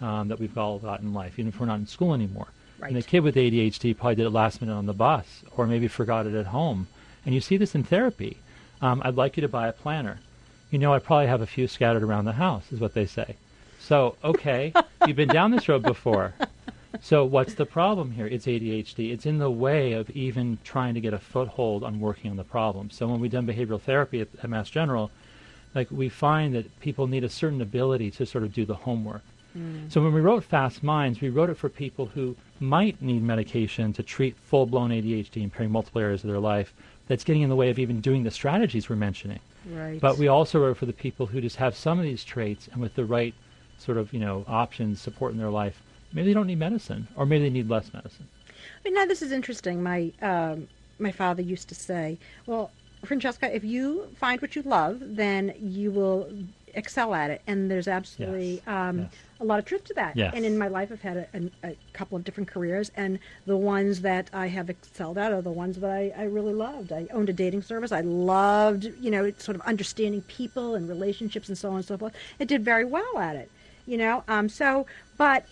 um, 0.00 0.28
that 0.28 0.38
we've 0.38 0.56
all 0.56 0.78
got 0.78 1.00
in 1.00 1.12
life, 1.12 1.38
even 1.38 1.48
if 1.48 1.60
we're 1.60 1.66
not 1.66 1.78
in 1.78 1.86
school 1.86 2.14
anymore. 2.14 2.48
And 2.82 2.96
the 2.96 3.02
kid 3.02 3.20
with 3.20 3.34
ADHD 3.34 3.96
probably 3.96 4.14
did 4.14 4.26
it 4.26 4.30
last 4.30 4.60
minute 4.60 4.74
on 4.74 4.86
the 4.86 4.94
bus, 4.94 5.42
or 5.56 5.66
maybe 5.66 5.88
forgot 5.88 6.26
it 6.26 6.34
at 6.34 6.46
home. 6.46 6.88
And 7.26 7.34
you 7.34 7.40
see 7.40 7.56
this 7.56 7.74
in 7.74 7.84
therapy. 7.84 8.38
Um, 8.80 9.02
I'd 9.04 9.16
like 9.16 9.36
you 9.36 9.42
to 9.42 9.48
buy 9.48 9.68
a 9.68 9.72
planner. 9.72 10.18
You 10.70 10.78
know, 10.78 10.94
I 10.94 10.98
probably 10.98 11.26
have 11.26 11.42
a 11.42 11.46
few 11.46 11.68
scattered 11.68 12.02
around 12.02 12.24
the 12.24 12.32
house, 12.32 12.72
is 12.72 12.80
what 12.80 12.94
they 12.94 13.04
say. 13.04 13.36
So, 13.78 14.16
okay, 14.24 14.72
you've 15.06 15.16
been 15.16 15.28
down 15.28 15.50
this 15.50 15.68
road 15.68 15.82
before. 15.82 16.34
So, 17.02 17.24
what's 17.24 17.54
the 17.54 17.66
problem 17.66 18.12
here? 18.12 18.26
It's 18.26 18.46
ADHD. 18.46 19.12
It's 19.12 19.26
in 19.26 19.38
the 19.38 19.50
way 19.50 19.92
of 19.92 20.10
even 20.10 20.58
trying 20.64 20.94
to 20.94 21.00
get 21.00 21.14
a 21.14 21.18
foothold 21.18 21.84
on 21.84 22.00
working 22.00 22.30
on 22.30 22.36
the 22.36 22.44
problem. 22.44 22.90
So, 22.90 23.06
when 23.08 23.20
we've 23.20 23.30
done 23.30 23.46
behavioral 23.46 23.80
therapy 23.80 24.20
at, 24.20 24.28
at 24.42 24.50
Mass 24.50 24.70
General, 24.70 25.10
like 25.74 25.90
we 25.90 26.08
find 26.08 26.54
that 26.54 26.80
people 26.80 27.06
need 27.06 27.24
a 27.24 27.28
certain 27.28 27.60
ability 27.60 28.10
to 28.12 28.26
sort 28.26 28.44
of 28.44 28.52
do 28.52 28.64
the 28.64 28.74
homework. 28.74 29.22
So 29.88 30.00
when 30.02 30.12
we 30.12 30.20
wrote 30.20 30.44
Fast 30.44 30.82
Minds, 30.82 31.20
we 31.20 31.28
wrote 31.28 31.50
it 31.50 31.56
for 31.56 31.68
people 31.68 32.06
who 32.06 32.36
might 32.60 33.00
need 33.02 33.22
medication 33.22 33.92
to 33.94 34.02
treat 34.02 34.36
full-blown 34.36 34.90
ADHD 34.90 35.42
impairing 35.42 35.72
multiple 35.72 36.00
areas 36.00 36.22
of 36.22 36.30
their 36.30 36.38
life 36.38 36.72
that's 37.08 37.24
getting 37.24 37.42
in 37.42 37.48
the 37.48 37.56
way 37.56 37.70
of 37.70 37.78
even 37.78 38.00
doing 38.00 38.22
the 38.22 38.30
strategies 38.30 38.88
we're 38.88 38.96
mentioning. 38.96 39.40
Right. 39.68 40.00
But 40.00 40.18
we 40.18 40.28
also 40.28 40.60
wrote 40.60 40.76
for 40.76 40.86
the 40.86 40.92
people 40.92 41.26
who 41.26 41.40
just 41.40 41.56
have 41.56 41.76
some 41.76 41.98
of 41.98 42.04
these 42.04 42.22
traits 42.22 42.68
and 42.72 42.80
with 42.80 42.94
the 42.94 43.04
right 43.04 43.34
sort 43.78 43.98
of, 43.98 44.12
you 44.12 44.20
know, 44.20 44.44
options, 44.46 45.00
support 45.00 45.32
in 45.32 45.38
their 45.38 45.50
life, 45.50 45.82
maybe 46.12 46.28
they 46.28 46.34
don't 46.34 46.46
need 46.46 46.58
medicine 46.58 47.08
or 47.16 47.26
maybe 47.26 47.44
they 47.44 47.50
need 47.50 47.68
less 47.68 47.92
medicine. 47.92 48.28
I 48.54 48.60
mean, 48.84 48.94
now 48.94 49.06
this 49.06 49.22
is 49.22 49.32
interesting. 49.32 49.82
My 49.82 50.12
um, 50.22 50.68
my 50.98 51.10
father 51.12 51.42
used 51.42 51.68
to 51.70 51.74
say, 51.74 52.18
"Well, 52.46 52.70
Francesca, 53.04 53.54
if 53.54 53.64
you 53.64 54.08
find 54.16 54.40
what 54.40 54.54
you 54.54 54.62
love, 54.62 54.98
then 55.00 55.54
you 55.60 55.90
will 55.90 56.30
excel 56.74 57.14
at 57.14 57.30
it." 57.30 57.42
And 57.46 57.70
there's 57.70 57.88
absolutely 57.88 58.54
Yes. 58.54 58.68
um, 58.68 58.98
Yes. 59.00 59.10
A 59.40 59.44
lot 59.44 59.58
of 59.58 59.64
truth 59.64 59.84
to 59.84 59.94
that. 59.94 60.16
Yes. 60.16 60.32
And 60.36 60.44
in 60.44 60.58
my 60.58 60.68
life, 60.68 60.90
I've 60.92 61.00
had 61.00 61.16
a, 61.16 61.26
a, 61.64 61.70
a 61.70 61.76
couple 61.92 62.16
of 62.16 62.24
different 62.24 62.50
careers, 62.50 62.90
and 62.94 63.18
the 63.46 63.56
ones 63.56 64.02
that 64.02 64.30
I 64.32 64.48
have 64.48 64.68
excelled 64.68 65.18
at 65.18 65.32
are 65.32 65.42
the 65.42 65.50
ones 65.50 65.78
that 65.80 65.90
I, 65.90 66.12
I 66.16 66.24
really 66.24 66.52
loved. 66.52 66.92
I 66.92 67.06
owned 67.12 67.28
a 67.28 67.32
dating 67.32 67.62
service. 67.62 67.90
I 67.90 68.02
loved, 68.02 68.84
you 69.00 69.10
know, 69.10 69.32
sort 69.38 69.56
of 69.56 69.62
understanding 69.62 70.22
people 70.22 70.74
and 70.74 70.88
relationships 70.88 71.48
and 71.48 71.56
so 71.56 71.70
on 71.70 71.76
and 71.76 71.84
so 71.84 71.96
forth. 71.96 72.14
It 72.38 72.48
did 72.48 72.64
very 72.64 72.84
well 72.84 73.18
at 73.18 73.36
it, 73.36 73.50
you 73.86 73.96
know. 73.96 74.24
Um, 74.28 74.48
so, 74.48 74.86
but 75.16 75.46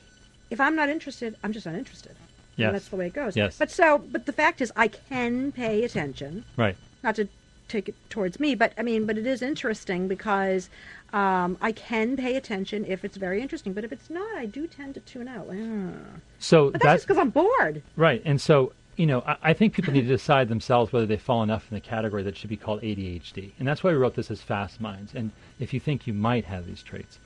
if 0.50 0.60
I'm 0.60 0.76
not 0.76 0.88
interested, 0.88 1.36
I'm 1.42 1.52
just 1.52 1.66
not 1.66 1.74
interested. 1.74 2.14
Yes. 2.56 2.66
And 2.66 2.74
that's 2.74 2.88
the 2.88 2.96
way 2.96 3.06
it 3.06 3.14
goes. 3.14 3.36
Yes. 3.36 3.56
But 3.56 3.70
so, 3.70 3.98
but 3.98 4.26
the 4.26 4.32
fact 4.32 4.60
is, 4.60 4.72
I 4.76 4.88
can 4.88 5.52
pay 5.52 5.84
attention. 5.84 6.44
Right. 6.56 6.76
Not 7.02 7.14
to 7.16 7.28
take 7.68 7.88
it 7.88 7.94
towards 8.10 8.40
me, 8.40 8.54
but 8.54 8.72
I 8.76 8.82
mean, 8.82 9.06
but 9.06 9.16
it 9.16 9.26
is 9.26 9.42
interesting 9.42 10.08
because 10.08 10.68
um, 11.12 11.56
I 11.60 11.72
can 11.72 12.16
pay 12.16 12.36
attention 12.36 12.84
if 12.86 13.04
it's 13.04 13.16
very 13.16 13.40
interesting. 13.40 13.72
But 13.72 13.84
if 13.84 13.92
it's 13.92 14.10
not, 14.10 14.36
I 14.36 14.46
do 14.46 14.66
tend 14.66 14.94
to 14.94 15.00
tune 15.00 15.28
out. 15.28 15.48
Ah. 15.50 16.20
So 16.38 16.70
But 16.70 16.82
that's 16.82 16.98
just 16.98 17.08
because 17.08 17.18
I'm 17.18 17.30
bored. 17.30 17.82
Right. 17.96 18.22
And 18.24 18.40
so, 18.40 18.72
you 18.96 19.06
know, 19.06 19.22
I, 19.26 19.36
I 19.42 19.52
think 19.52 19.74
people 19.74 19.92
need 19.92 20.02
to 20.02 20.08
decide 20.08 20.48
themselves 20.48 20.92
whether 20.92 21.06
they 21.06 21.16
fall 21.16 21.42
enough 21.42 21.66
in 21.70 21.74
the 21.74 21.80
category 21.80 22.22
that 22.24 22.36
should 22.36 22.50
be 22.50 22.56
called 22.56 22.82
ADHD. 22.82 23.52
And 23.58 23.66
that's 23.66 23.82
why 23.82 23.90
we 23.90 23.96
wrote 23.96 24.14
this 24.14 24.30
as 24.30 24.42
Fast 24.42 24.80
Minds. 24.80 25.14
And 25.14 25.30
if 25.58 25.72
you 25.72 25.80
think 25.80 26.06
you 26.06 26.12
might 26.12 26.44
have 26.44 26.66
these 26.66 26.82
traits, 26.82 27.18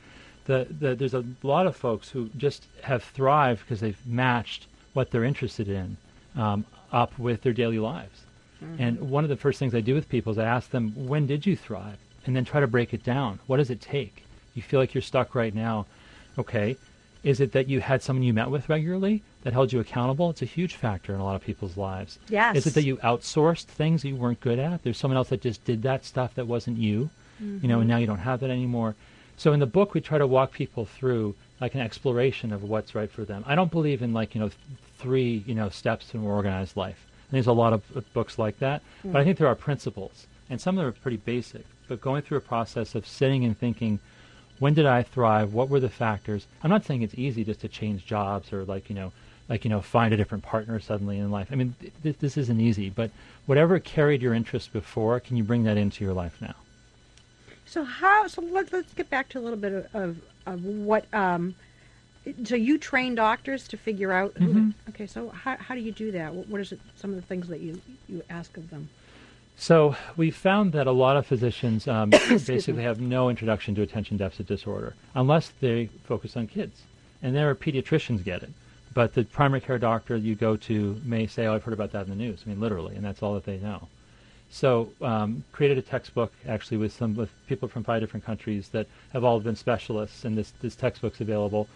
the, 0.45 0.67
the, 0.79 0.95
there's 0.95 1.15
a 1.15 1.25
lot 1.43 1.67
of 1.67 1.77
folks 1.77 2.09
who 2.09 2.29
just 2.37 2.67
have 2.83 3.03
thrived 3.03 3.61
because 3.61 3.81
they've 3.81 4.07
matched 4.07 4.67
what 4.93 5.11
they're 5.11 5.25
interested 5.25 5.69
in 5.69 5.97
um, 6.37 6.65
up 6.93 7.19
with 7.19 7.43
their 7.43 7.53
daily 7.53 7.79
lives. 7.79 8.23
And 8.79 9.11
one 9.11 9.25
of 9.25 9.31
the 9.31 9.37
first 9.37 9.59
things 9.59 9.75
I 9.75 9.81
do 9.81 9.93
with 9.93 10.09
people 10.09 10.31
is 10.31 10.39
I 10.39 10.45
ask 10.45 10.71
them, 10.71 10.93
when 10.95 11.27
did 11.27 11.45
you 11.45 11.57
thrive? 11.57 11.99
And 12.27 12.37
then 12.37 12.45
try 12.45 12.61
to 12.61 12.67
break 12.67 12.95
it 12.95 13.03
down. 13.03 13.41
What 13.47 13.57
does 13.57 13.71
it 13.71 13.81
take? 13.81 14.25
You 14.55 14.63
feel 14.63 14.79
like 14.79 14.95
you're 14.95 15.03
stuck 15.03 15.35
right 15.35 15.55
now. 15.55 15.87
Okay. 16.39 16.77
Is 17.23 17.41
it 17.41 17.53
that 17.53 17.69
you 17.69 17.81
had 17.81 18.03
someone 18.03 18.23
you 18.23 18.33
met 18.33 18.51
with 18.51 18.69
regularly 18.69 19.23
that 19.43 19.53
held 19.53 19.73
you 19.73 19.81
accountable? 19.81 20.31
It's 20.31 20.43
a 20.43 20.47
huge 20.47 20.75
factor 20.75 21.15
in 21.15 21.21
a 21.21 21.25
lot 21.25 21.37
of 21.37 21.43
people's 21.43 21.77
lives. 21.77 22.19
Yes. 22.29 22.57
Is 22.57 22.67
it 22.67 22.75
that 22.75 22.85
you 22.85 22.97
outsourced 22.99 23.65
things 23.65 24.03
that 24.03 24.09
you 24.09 24.17
weren't 24.17 24.41
good 24.41 24.59
at? 24.59 24.83
There's 24.83 24.99
someone 24.99 25.17
else 25.17 25.29
that 25.29 25.41
just 25.41 25.65
did 25.65 25.83
that 25.83 26.05
stuff 26.05 26.35
that 26.35 26.47
wasn't 26.47 26.79
you, 26.79 27.11
you 27.41 27.69
know, 27.69 27.81
and 27.81 27.89
now 27.89 27.95
mm-hmm. 27.95 28.01
you 28.03 28.07
don't 28.07 28.19
have 28.19 28.41
that 28.41 28.51
anymore. 28.51 28.95
So 29.37 29.53
in 29.53 29.61
the 29.61 29.67
book, 29.67 29.95
we 29.95 30.01
try 30.01 30.19
to 30.19 30.27
walk 30.27 30.53
people 30.53 30.85
through 30.85 31.35
like 31.61 31.75
an 31.75 31.81
exploration 31.81 32.53
of 32.53 32.63
what's 32.65 32.95
right 32.95 33.11
for 33.11 33.25
them. 33.25 33.45
I 33.47 33.55
don't 33.55 33.71
believe 33.71 34.03
in 34.03 34.13
like 34.13 34.35
you 34.35 34.41
know 34.41 34.49
th- 34.49 34.59
three 34.99 35.45
you 35.47 35.55
know 35.55 35.69
steps 35.69 36.09
to 36.11 36.19
an 36.19 36.25
organized 36.25 36.77
life. 36.77 37.07
And 37.31 37.37
there's 37.37 37.47
a 37.47 37.53
lot 37.53 37.73
of 37.73 38.13
books 38.13 38.39
like 38.39 38.59
that, 38.59 38.83
but 39.05 39.17
I 39.17 39.23
mm. 39.23 39.25
think 39.25 39.39
there 39.39 39.47
are 39.47 39.55
principles, 39.55 40.27
and 40.53 40.61
some 40.61 40.77
of 40.77 40.85
them 40.85 40.89
are 40.91 40.93
pretty 41.01 41.17
basic. 41.17 41.65
But 41.89 42.03
going 42.03 42.21
through 42.21 42.37
a 42.37 42.43
process 42.43 42.95
of 42.95 43.07
sitting 43.07 43.43
and 43.45 43.59
thinking, 43.59 44.01
when 44.59 44.75
did 44.75 44.85
I 44.85 45.03
thrive? 45.03 45.55
What 45.55 45.71
were 45.71 45.81
the 45.81 45.89
factors? 45.89 46.47
I'm 46.63 46.69
not 46.71 46.85
saying 46.85 47.01
it's 47.01 47.15
easy 47.17 47.43
just 47.43 47.63
to 47.63 47.69
change 47.69 48.05
jobs 48.05 48.53
or 48.53 48.65
like 48.65 48.91
you 48.91 48.95
know 48.95 49.13
like 49.49 49.65
you 49.65 49.71
know 49.71 49.81
find 49.81 50.13
a 50.13 50.17
different 50.17 50.45
partner 50.45 50.79
suddenly 50.79 51.19
in 51.19 51.31
life. 51.31 51.49
I 51.51 51.55
mean 51.55 51.75
th- 51.81 51.93
th- 52.03 52.19
this 52.19 52.37
isn't 52.37 52.61
easy, 52.61 52.91
but 52.91 53.11
whatever 53.47 53.79
carried 53.81 54.21
your 54.21 54.35
interest 54.35 54.73
before, 54.75 55.19
can 55.21 55.39
you 55.39 55.43
bring 55.43 55.65
that 55.65 55.79
into 55.79 56.05
your 56.05 56.13
life 56.13 56.37
now? 56.41 56.55
So 57.65 57.83
how? 57.83 58.27
So 58.27 58.43
let, 58.43 58.73
let's 58.75 58.93
get 58.93 59.09
back 59.09 59.31
to 59.31 59.39
a 59.39 59.41
little 59.41 59.59
bit 59.59 59.73
of, 59.73 59.95
of, 59.95 60.17
of 60.47 60.65
what. 60.65 61.07
Um, 61.15 61.55
so 62.45 62.55
you 62.55 62.77
train 62.77 63.15
doctors 63.15 63.67
to 63.69 63.77
figure 63.79 64.13
out. 64.13 64.35
Mhm. 64.35 64.75
Okay. 64.91 65.07
So 65.07 65.31
how, 65.31 65.57
how 65.57 65.75
do 65.75 65.81
you 65.81 65.93
do 65.93 66.13
that? 66.13 66.35
What, 66.35 66.47
what 66.49 66.61
is 66.61 66.73
it? 66.73 66.81
Some 66.97 67.11
of 67.11 67.17
the 67.17 67.23
things 67.23 67.49
that 67.49 67.61
you 67.61 67.81
you 68.07 68.23
ask 68.29 68.57
of 68.59 68.69
them. 68.71 68.91
So 69.63 69.95
we 70.17 70.33
found 70.33 70.73
that 70.73 70.89
a 70.89 70.91
lot 70.91 71.17
of 71.17 71.25
physicians 71.25 71.87
um, 71.87 72.11
basically 72.29 72.83
have 72.83 73.01
no 73.01 73.31
introduction 73.31 73.77
to 73.77 73.83
attention 73.83 74.17
deficit 74.17 74.49
disorder 74.49 74.97
unless 75.15 75.53
they 75.61 75.87
focus 76.03 76.37
on 76.37 76.49
kids, 76.49 76.83
and 77.23 77.33
there 77.33 77.49
are 77.49 77.55
pediatricians 77.55 78.25
get 78.25 78.43
it. 78.43 78.51
But 78.93 79.15
the 79.15 79.23
primary 79.23 79.61
care 79.61 79.79
doctor 79.79 80.17
you 80.17 80.35
go 80.35 80.57
to 80.57 81.01
may 81.05 81.29
say, 81.29 81.47
"Oh, 81.47 81.55
I've 81.55 81.63
heard 81.63 81.75
about 81.75 81.93
that 81.93 82.07
in 82.07 82.11
the 82.11 82.17
news." 82.17 82.43
I 82.45 82.49
mean, 82.49 82.59
literally, 82.59 82.97
and 82.97 83.05
that's 83.05 83.23
all 83.23 83.35
that 83.35 83.45
they 83.45 83.59
know. 83.59 83.87
So 84.51 84.91
um, 85.01 85.45
created 85.53 85.79
a 85.79 85.83
textbook 85.83 86.33
actually 86.49 86.79
with 86.79 86.93
some 86.93 87.15
with 87.15 87.31
people 87.47 87.69
from 87.69 87.85
five 87.85 88.01
different 88.01 88.27
countries 88.27 88.71
that 88.71 88.89
have 89.13 89.23
all 89.23 89.39
been 89.39 89.55
specialists, 89.55 90.25
and 90.25 90.37
this 90.37 90.51
this 90.61 90.75
textbook's 90.75 91.21
available 91.21 91.69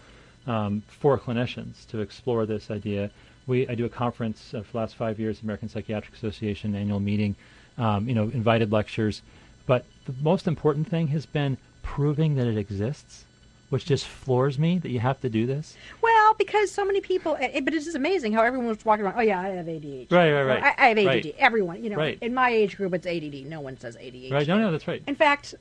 um, 0.48 0.82
for 0.88 1.16
clinicians 1.16 1.86
to 1.90 2.00
explore 2.00 2.46
this 2.46 2.68
idea. 2.68 3.12
We 3.46 3.68
I 3.68 3.76
do 3.76 3.84
a 3.84 3.88
conference 3.88 4.54
uh, 4.54 4.62
for 4.62 4.72
the 4.72 4.78
last 4.78 4.96
five 4.96 5.20
years, 5.20 5.40
American 5.40 5.68
Psychiatric 5.68 6.16
Association 6.16 6.74
annual 6.74 6.98
meeting. 6.98 7.36
Um, 7.78 8.08
you 8.08 8.14
know, 8.14 8.22
invited 8.24 8.72
lectures, 8.72 9.20
but 9.66 9.84
the 10.06 10.14
most 10.22 10.46
important 10.46 10.88
thing 10.88 11.08
has 11.08 11.26
been 11.26 11.58
proving 11.82 12.36
that 12.36 12.46
it 12.46 12.56
exists, 12.56 13.26
which 13.68 13.84
just 13.84 14.06
floors 14.06 14.58
me 14.58 14.78
that 14.78 14.88
you 14.90 14.98
have 15.00 15.20
to 15.20 15.28
do 15.28 15.44
this. 15.46 15.76
Well, 16.00 16.32
because 16.38 16.70
so 16.70 16.86
many 16.86 17.02
people, 17.02 17.36
eh, 17.38 17.60
but 17.60 17.74
it's 17.74 17.84
just 17.84 17.96
amazing 17.96 18.32
how 18.32 18.42
everyone 18.42 18.68
was 18.68 18.82
walking 18.84 19.04
around. 19.04 19.16
Oh 19.18 19.20
yeah, 19.20 19.40
I 19.40 19.48
have 19.48 19.66
ADHD. 19.66 20.10
Right, 20.10 20.32
right, 20.32 20.42
right. 20.44 20.62
I, 20.62 20.74
I 20.78 20.88
have 20.88 20.98
ADD. 20.98 21.06
Right. 21.06 21.34
Everyone, 21.38 21.84
you 21.84 21.90
know, 21.90 21.96
Right. 21.96 22.18
in 22.22 22.32
my 22.32 22.48
age 22.48 22.78
group, 22.78 22.94
it's 22.94 23.06
ADD. 23.06 23.44
No 23.46 23.60
one 23.60 23.78
says 23.78 23.96
ADHD. 23.96 24.32
Right? 24.32 24.48
No, 24.48 24.58
no, 24.58 24.72
that's 24.72 24.88
right. 24.88 25.02
In 25.06 25.14
fact, 25.14 25.54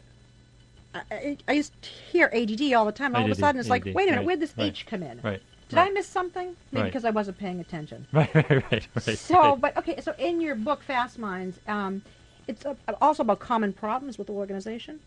I, 0.94 1.38
I- 1.50 1.52
used 1.54 1.74
to 1.82 1.90
hear 1.90 2.30
ADD 2.34 2.72
all 2.74 2.86
the 2.86 2.92
time. 2.94 3.08
And 3.08 3.18
all 3.18 3.26
of 3.26 3.32
a 3.32 3.36
sudden, 3.36 3.60
it's 3.60 3.70
like, 3.70 3.86
ADD, 3.86 3.94
wait 3.96 4.04
a 4.04 4.06
minute, 4.12 4.18
right, 4.20 4.26
where'd 4.26 4.40
this 4.40 4.54
H 4.58 4.86
come 4.86 5.04
in? 5.04 5.20
Right. 5.22 5.42
Did 5.70 5.78
right. 5.78 5.90
I 5.90 5.94
miss 5.94 6.08
something? 6.08 6.56
Maybe 6.72 6.84
Right. 6.84 6.92
because 6.92 7.06
I 7.06 7.10
wasn't 7.10 7.38
paying 7.38 7.60
attention. 7.60 8.06
Right, 8.14 8.34
right, 8.36 8.50
right, 8.72 8.88
right. 8.96 9.18
So, 9.18 9.56
but 9.56 9.76
okay, 9.78 10.00
so 10.02 10.14
in 10.18 10.40
your 10.42 10.56
book, 10.56 10.84
Fast 10.84 11.18
Minds, 11.18 11.60
um, 11.68 12.02
it's 12.48 12.66
uh, 12.66 12.76
also 13.02 13.24
about 13.24 13.40
common 13.40 13.74
problems 13.74 14.18
with 14.18 14.28
the 14.28 14.34
organization. 14.34 15.00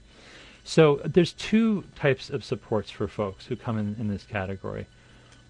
So 0.65 1.00
there's 1.05 1.33
two 1.33 1.85
types 1.95 2.29
of 2.31 2.45
supports 2.45 2.91
for 2.91 3.07
folks 3.09 3.47
who 3.47 3.57
come 3.57 3.79
in, 3.79 3.97
in 3.99 4.09
this 4.09 4.25
category. 4.25 4.87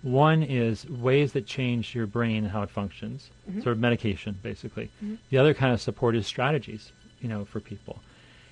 One 0.02 0.42
is 0.44 0.88
ways 0.88 1.32
that 1.32 1.46
change 1.46 1.94
your 1.94 2.06
brain 2.06 2.44
and 2.44 2.52
how 2.52 2.62
it 2.62 2.70
functions, 2.70 3.30
Mm-hmm. 3.50 3.62
sort 3.62 3.72
of 3.72 3.78
medication, 3.80 4.38
basically. 4.42 4.90
The 5.30 5.38
other 5.38 5.54
kind 5.54 5.72
of 5.72 5.80
support 5.80 6.14
is 6.14 6.26
strategies, 6.26 6.92
you 7.22 7.28
know, 7.28 7.46
for 7.46 7.60
people. 7.60 8.00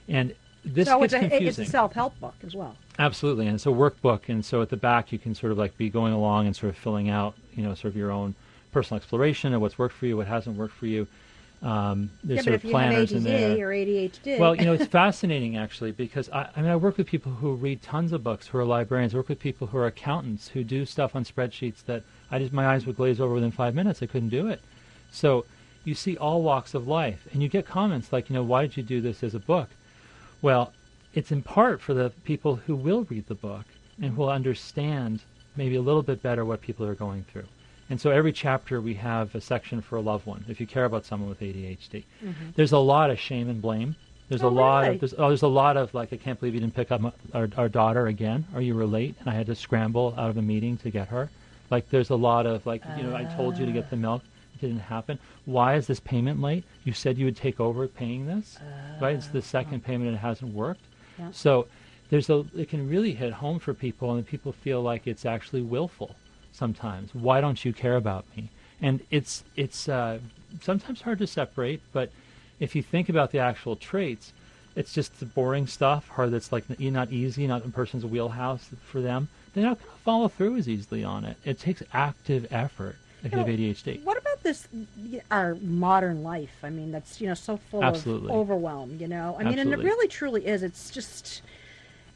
And 0.08 0.34
this 0.66 0.88
so 0.88 1.00
gets 1.00 1.12
it's 1.12 1.24
a, 1.24 1.28
confusing. 1.28 1.46
it's 1.46 1.58
a 1.58 1.64
self-help 1.64 2.18
book 2.20 2.34
as 2.44 2.54
well. 2.54 2.76
Absolutely, 2.98 3.46
and 3.46 3.54
it's 3.54 3.66
a 3.66 3.70
workbook, 3.70 4.28
and 4.28 4.44
so 4.44 4.62
at 4.62 4.68
the 4.68 4.76
back 4.76 5.12
you 5.12 5.18
can 5.18 5.34
sort 5.34 5.52
of 5.52 5.58
like 5.58 5.76
be 5.76 5.88
going 5.88 6.12
along 6.12 6.46
and 6.46 6.56
sort 6.56 6.70
of 6.70 6.76
filling 6.76 7.08
out, 7.08 7.34
you 7.54 7.62
know, 7.62 7.74
sort 7.74 7.92
of 7.92 7.96
your 7.96 8.10
own 8.10 8.34
personal 8.72 8.96
exploration 8.96 9.54
of 9.54 9.60
what's 9.60 9.78
worked 9.78 9.94
for 9.94 10.06
you, 10.06 10.16
what 10.16 10.26
hasn't 10.26 10.56
worked 10.56 10.74
for 10.74 10.86
you. 10.86 11.06
Um, 11.62 12.10
there's 12.22 12.38
yeah, 12.38 12.42
sort 12.42 12.64
of 12.64 12.70
planners 12.70 13.12
in 13.12 13.22
there. 13.22 13.66
or 13.66 13.72
ADHD, 13.72 14.38
Well, 14.38 14.54
you 14.54 14.66
know, 14.66 14.72
it's 14.78 14.86
fascinating 14.86 15.56
actually 15.56 15.92
because 15.92 16.28
I, 16.30 16.48
I 16.54 16.60
mean, 16.60 16.70
I 16.70 16.76
work 16.76 16.98
with 16.98 17.06
people 17.06 17.32
who 17.32 17.54
read 17.54 17.80
tons 17.80 18.12
of 18.12 18.22
books, 18.22 18.46
who 18.46 18.58
are 18.58 18.64
librarians. 18.64 19.14
I 19.14 19.18
work 19.18 19.30
with 19.30 19.40
people 19.40 19.66
who 19.68 19.78
are 19.78 19.86
accountants, 19.86 20.48
who 20.48 20.62
do 20.64 20.84
stuff 20.84 21.16
on 21.16 21.24
spreadsheets 21.24 21.84
that 21.86 22.02
I 22.30 22.38
just 22.38 22.52
my 22.52 22.66
eyes 22.66 22.86
would 22.86 22.96
glaze 22.96 23.20
over 23.20 23.32
within 23.34 23.50
five 23.50 23.74
minutes. 23.74 24.02
I 24.02 24.06
couldn't 24.06 24.28
do 24.28 24.48
it. 24.48 24.60
So 25.10 25.46
you 25.84 25.94
see 25.94 26.16
all 26.16 26.42
walks 26.42 26.74
of 26.74 26.86
life, 26.86 27.26
and 27.32 27.42
you 27.42 27.48
get 27.48 27.64
comments 27.66 28.12
like, 28.12 28.28
you 28.28 28.34
know, 28.34 28.42
why 28.42 28.66
did 28.66 28.76
you 28.76 28.82
do 28.82 29.00
this 29.00 29.22
as 29.22 29.34
a 29.34 29.38
book? 29.38 29.70
Well, 30.46 30.72
it's 31.12 31.32
in 31.32 31.42
part 31.42 31.80
for 31.80 31.92
the 31.92 32.10
people 32.22 32.54
who 32.54 32.76
will 32.76 33.02
read 33.10 33.26
the 33.26 33.34
book 33.34 33.64
and 34.00 34.12
who 34.12 34.22
will 34.22 34.30
understand 34.30 35.22
maybe 35.56 35.74
a 35.74 35.80
little 35.80 36.04
bit 36.04 36.22
better 36.22 36.44
what 36.44 36.60
people 36.60 36.86
are 36.86 36.94
going 36.94 37.24
through. 37.24 37.48
And 37.90 38.00
so 38.00 38.10
every 38.12 38.32
chapter 38.32 38.80
we 38.80 38.94
have 38.94 39.34
a 39.34 39.40
section 39.40 39.80
for 39.80 39.96
a 39.96 40.00
loved 40.00 40.24
one. 40.24 40.44
If 40.46 40.60
you 40.60 40.66
care 40.68 40.84
about 40.84 41.04
someone 41.04 41.28
with 41.28 41.40
ADHD, 41.40 42.04
mm-hmm. 42.22 42.50
there's 42.54 42.70
a 42.70 42.78
lot 42.78 43.10
of 43.10 43.18
shame 43.18 43.48
and 43.48 43.60
blame. 43.60 43.96
There's 44.28 44.44
Oh, 44.44 44.48
a 44.48 44.50
lot 44.50 44.82
really? 44.82 44.94
of 44.94 45.00
there's, 45.00 45.14
oh, 45.18 45.28
there's 45.30 45.42
a 45.42 45.48
lot 45.48 45.76
of 45.76 45.92
like 45.94 46.12
I 46.12 46.16
can't 46.16 46.38
believe 46.38 46.54
you 46.54 46.60
didn't 46.60 46.76
pick 46.76 46.92
up 46.92 47.00
my, 47.00 47.10
our, 47.34 47.48
our 47.56 47.68
daughter 47.68 48.06
again. 48.06 48.46
Or 48.54 48.60
you 48.60 48.76
were 48.76 48.86
late 48.86 49.16
and 49.18 49.28
I 49.28 49.34
had 49.34 49.46
to 49.46 49.56
scramble 49.56 50.14
out 50.16 50.30
of 50.30 50.36
a 50.36 50.42
meeting 50.42 50.76
to 50.76 50.92
get 50.92 51.08
her. 51.08 51.28
Like 51.70 51.90
there's 51.90 52.10
a 52.10 52.14
lot 52.14 52.46
of 52.46 52.64
like 52.64 52.84
you 52.96 53.02
know 53.02 53.16
I 53.16 53.24
told 53.24 53.58
you 53.58 53.66
to 53.66 53.72
get 53.72 53.86
ah. 53.86 53.90
the 53.90 53.96
milk. 53.96 54.22
Didn't 54.60 54.80
happen. 54.80 55.18
Why 55.44 55.74
is 55.74 55.86
this 55.86 56.00
payment 56.00 56.40
late? 56.40 56.64
You 56.84 56.92
said 56.92 57.18
you 57.18 57.24
would 57.26 57.36
take 57.36 57.60
over 57.60 57.86
paying 57.88 58.26
this, 58.26 58.58
right? 59.00 59.16
It's 59.16 59.28
the 59.28 59.42
second 59.42 59.84
payment 59.84 60.08
and 60.08 60.16
it 60.16 60.20
hasn't 60.20 60.54
worked. 60.54 60.84
Yeah. 61.18 61.30
So 61.32 61.66
there's 62.10 62.30
a 62.30 62.44
it 62.56 62.68
can 62.68 62.88
really 62.88 63.12
hit 63.12 63.32
home 63.32 63.58
for 63.58 63.74
people, 63.74 64.14
and 64.14 64.26
people 64.26 64.52
feel 64.52 64.82
like 64.82 65.06
it's 65.06 65.26
actually 65.26 65.62
willful 65.62 66.14
sometimes. 66.52 67.14
Why 67.14 67.40
don't 67.40 67.64
you 67.64 67.72
care 67.72 67.96
about 67.96 68.24
me? 68.36 68.50
And 68.80 69.00
it's 69.10 69.44
it's 69.56 69.88
uh, 69.88 70.18
sometimes 70.60 71.02
hard 71.02 71.18
to 71.18 71.26
separate, 71.26 71.80
but 71.92 72.10
if 72.60 72.74
you 72.74 72.82
think 72.82 73.08
about 73.08 73.30
the 73.32 73.38
actual 73.38 73.76
traits, 73.76 74.32
it's 74.74 74.92
just 74.92 75.18
the 75.20 75.26
boring 75.26 75.66
stuff, 75.66 76.10
or 76.16 76.28
that's 76.28 76.52
like 76.52 76.64
not 76.78 77.10
easy, 77.10 77.46
not 77.46 77.64
a 77.64 77.68
person's 77.68 78.04
wheelhouse 78.04 78.70
for 78.84 79.00
them. 79.00 79.28
They're 79.54 79.64
not 79.64 79.78
going 79.78 79.90
to 79.90 79.98
follow 80.02 80.28
through 80.28 80.56
as 80.56 80.68
easily 80.68 81.02
on 81.02 81.24
it. 81.24 81.38
It 81.44 81.58
takes 81.58 81.82
active 81.92 82.46
effort 82.50 82.96
if 83.24 83.32
you 83.32 83.38
have 83.38 83.46
ADHD. 83.46 84.04
What 84.04 84.18
about 84.18 84.25
this, 84.46 84.68
our 85.30 85.56
modern 85.56 86.22
life? 86.22 86.56
I 86.62 86.70
mean, 86.70 86.92
that's 86.92 87.20
you 87.20 87.26
know 87.28 87.34
so 87.34 87.58
full 87.70 87.84
Absolutely. 87.84 88.30
of 88.30 88.36
overwhelm. 88.36 88.96
You 88.98 89.08
know, 89.08 89.36
I 89.38 89.44
mean, 89.44 89.58
and 89.58 89.72
it 89.72 89.78
really 89.78 90.08
truly 90.08 90.46
is. 90.46 90.62
It's 90.62 90.90
just, 90.90 91.42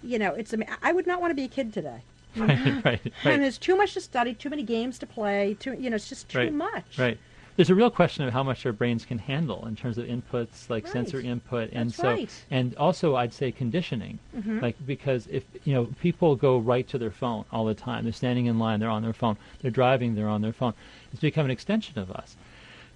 you 0.02 0.18
know, 0.18 0.32
it's. 0.34 0.52
ama- 0.54 0.66
I 0.82 0.92
would 0.92 1.06
not 1.06 1.20
want 1.20 1.30
to 1.32 1.34
be 1.34 1.44
a 1.44 1.48
kid 1.48 1.72
today. 1.72 2.00
right, 2.36 2.48
mm-hmm. 2.58 2.80
right, 2.88 3.00
right. 3.24 3.34
And 3.34 3.42
there's 3.42 3.58
too 3.58 3.76
much 3.76 3.94
to 3.94 4.00
study, 4.00 4.34
too 4.34 4.50
many 4.50 4.62
games 4.62 4.98
to 5.00 5.06
play. 5.06 5.56
Too, 5.58 5.74
you 5.74 5.90
know, 5.90 5.96
it's 5.96 6.08
just 6.08 6.28
too 6.28 6.38
Right, 6.38 6.52
much. 6.52 6.98
Right. 6.98 7.18
There's 7.60 7.68
a 7.68 7.74
real 7.74 7.90
question 7.90 8.24
of 8.26 8.32
how 8.32 8.42
much 8.42 8.64
our 8.64 8.72
brains 8.72 9.04
can 9.04 9.18
handle 9.18 9.66
in 9.66 9.76
terms 9.76 9.98
of 9.98 10.06
inputs, 10.06 10.70
like 10.70 10.84
Right. 10.84 10.92
sensory 10.94 11.26
input, 11.26 11.68
and 11.74 11.90
That's 11.90 11.98
so, 12.00 12.08
right. 12.08 12.26
Mm-hmm. 12.26 12.54
and 12.54 12.74
also 12.76 13.16
I'd 13.16 13.34
say 13.34 13.52
conditioning, 13.52 14.18
like 14.62 14.76
because 14.86 15.26
if 15.30 15.44
you 15.64 15.74
know 15.74 15.84
people 16.00 16.36
go 16.36 16.56
right 16.56 16.88
to 16.88 16.96
their 16.96 17.10
phone 17.10 17.44
all 17.52 17.66
the 17.66 17.74
time, 17.74 18.04
they're 18.04 18.14
standing 18.14 18.46
in 18.46 18.58
line, 18.58 18.80
they're 18.80 18.88
on 18.88 19.02
their 19.02 19.12
phone, 19.12 19.36
they're 19.60 19.70
driving, 19.70 20.14
they're 20.14 20.26
on 20.26 20.40
their 20.40 20.54
phone. 20.54 20.72
It's 21.12 21.20
become 21.20 21.44
an 21.44 21.50
extension 21.50 21.98
of 21.98 22.10
us. 22.10 22.34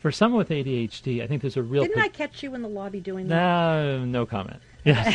For 0.00 0.10
someone 0.10 0.38
with 0.38 0.48
ADHD, 0.48 1.22
I 1.22 1.26
think 1.26 1.42
there's 1.42 1.58
a 1.58 1.62
real 1.62 1.82
Didn't 1.82 1.96
pot- 1.96 2.04
I 2.04 2.08
catch 2.08 2.42
you 2.42 2.54
in 2.54 2.62
the 2.62 2.68
lobby 2.68 3.00
doing 3.00 3.28
that? 3.28 3.34
no, 3.36 4.04
no 4.06 4.24
comment. 4.24 4.60
Yes, 4.86 5.14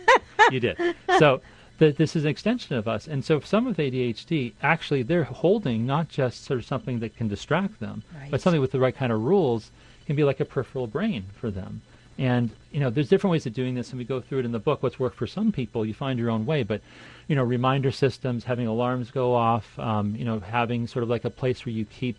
you 0.50 0.58
did. 0.60 0.78
So 1.18 1.42
th- 1.80 1.96
this 1.96 2.14
is 2.14 2.22
an 2.24 2.30
extension 2.30 2.76
of 2.76 2.86
us, 2.86 3.08
and 3.08 3.24
so 3.24 3.40
some 3.40 3.64
with 3.64 3.78
ADHD, 3.78 4.52
actually, 4.62 5.02
they're 5.02 5.24
holding 5.24 5.84
not 5.84 6.08
just 6.08 6.44
sort 6.44 6.60
of 6.60 6.64
something 6.66 7.00
that 7.00 7.16
can 7.16 7.26
distract 7.26 7.80
them, 7.80 8.04
Right. 8.16 8.30
but 8.30 8.40
something 8.40 8.60
with 8.60 8.70
the 8.70 8.78
right 8.78 8.94
kind 8.94 9.10
of 9.10 9.20
rules 9.22 9.72
can 10.06 10.14
be 10.14 10.22
like 10.22 10.38
a 10.38 10.44
peripheral 10.44 10.86
brain 10.86 11.24
for 11.34 11.50
them. 11.50 11.80
And 12.18 12.50
you 12.70 12.80
know, 12.80 12.90
there's 12.90 13.08
different 13.08 13.32
ways 13.32 13.46
of 13.46 13.54
doing 13.54 13.74
this, 13.74 13.90
and 13.90 13.98
we 13.98 14.04
go 14.04 14.20
through 14.20 14.40
it 14.40 14.44
in 14.44 14.52
the 14.52 14.58
book. 14.58 14.82
What's 14.82 14.98
worked 15.00 15.16
for 15.16 15.26
some 15.26 15.50
people, 15.50 15.84
you 15.86 15.94
find 15.94 16.18
your 16.18 16.30
own 16.30 16.44
way. 16.46 16.62
But 16.62 16.82
you 17.28 17.34
know, 17.34 17.42
reminder 17.42 17.90
systems, 17.90 18.44
having 18.44 18.66
alarms 18.66 19.10
go 19.10 19.34
off, 19.34 19.78
um, 19.78 20.14
you 20.14 20.24
know, 20.24 20.38
having 20.40 20.86
sort 20.86 21.02
of 21.02 21.08
like 21.08 21.24
a 21.24 21.30
place 21.30 21.64
where 21.64 21.72
you 21.72 21.84
keep 21.86 22.16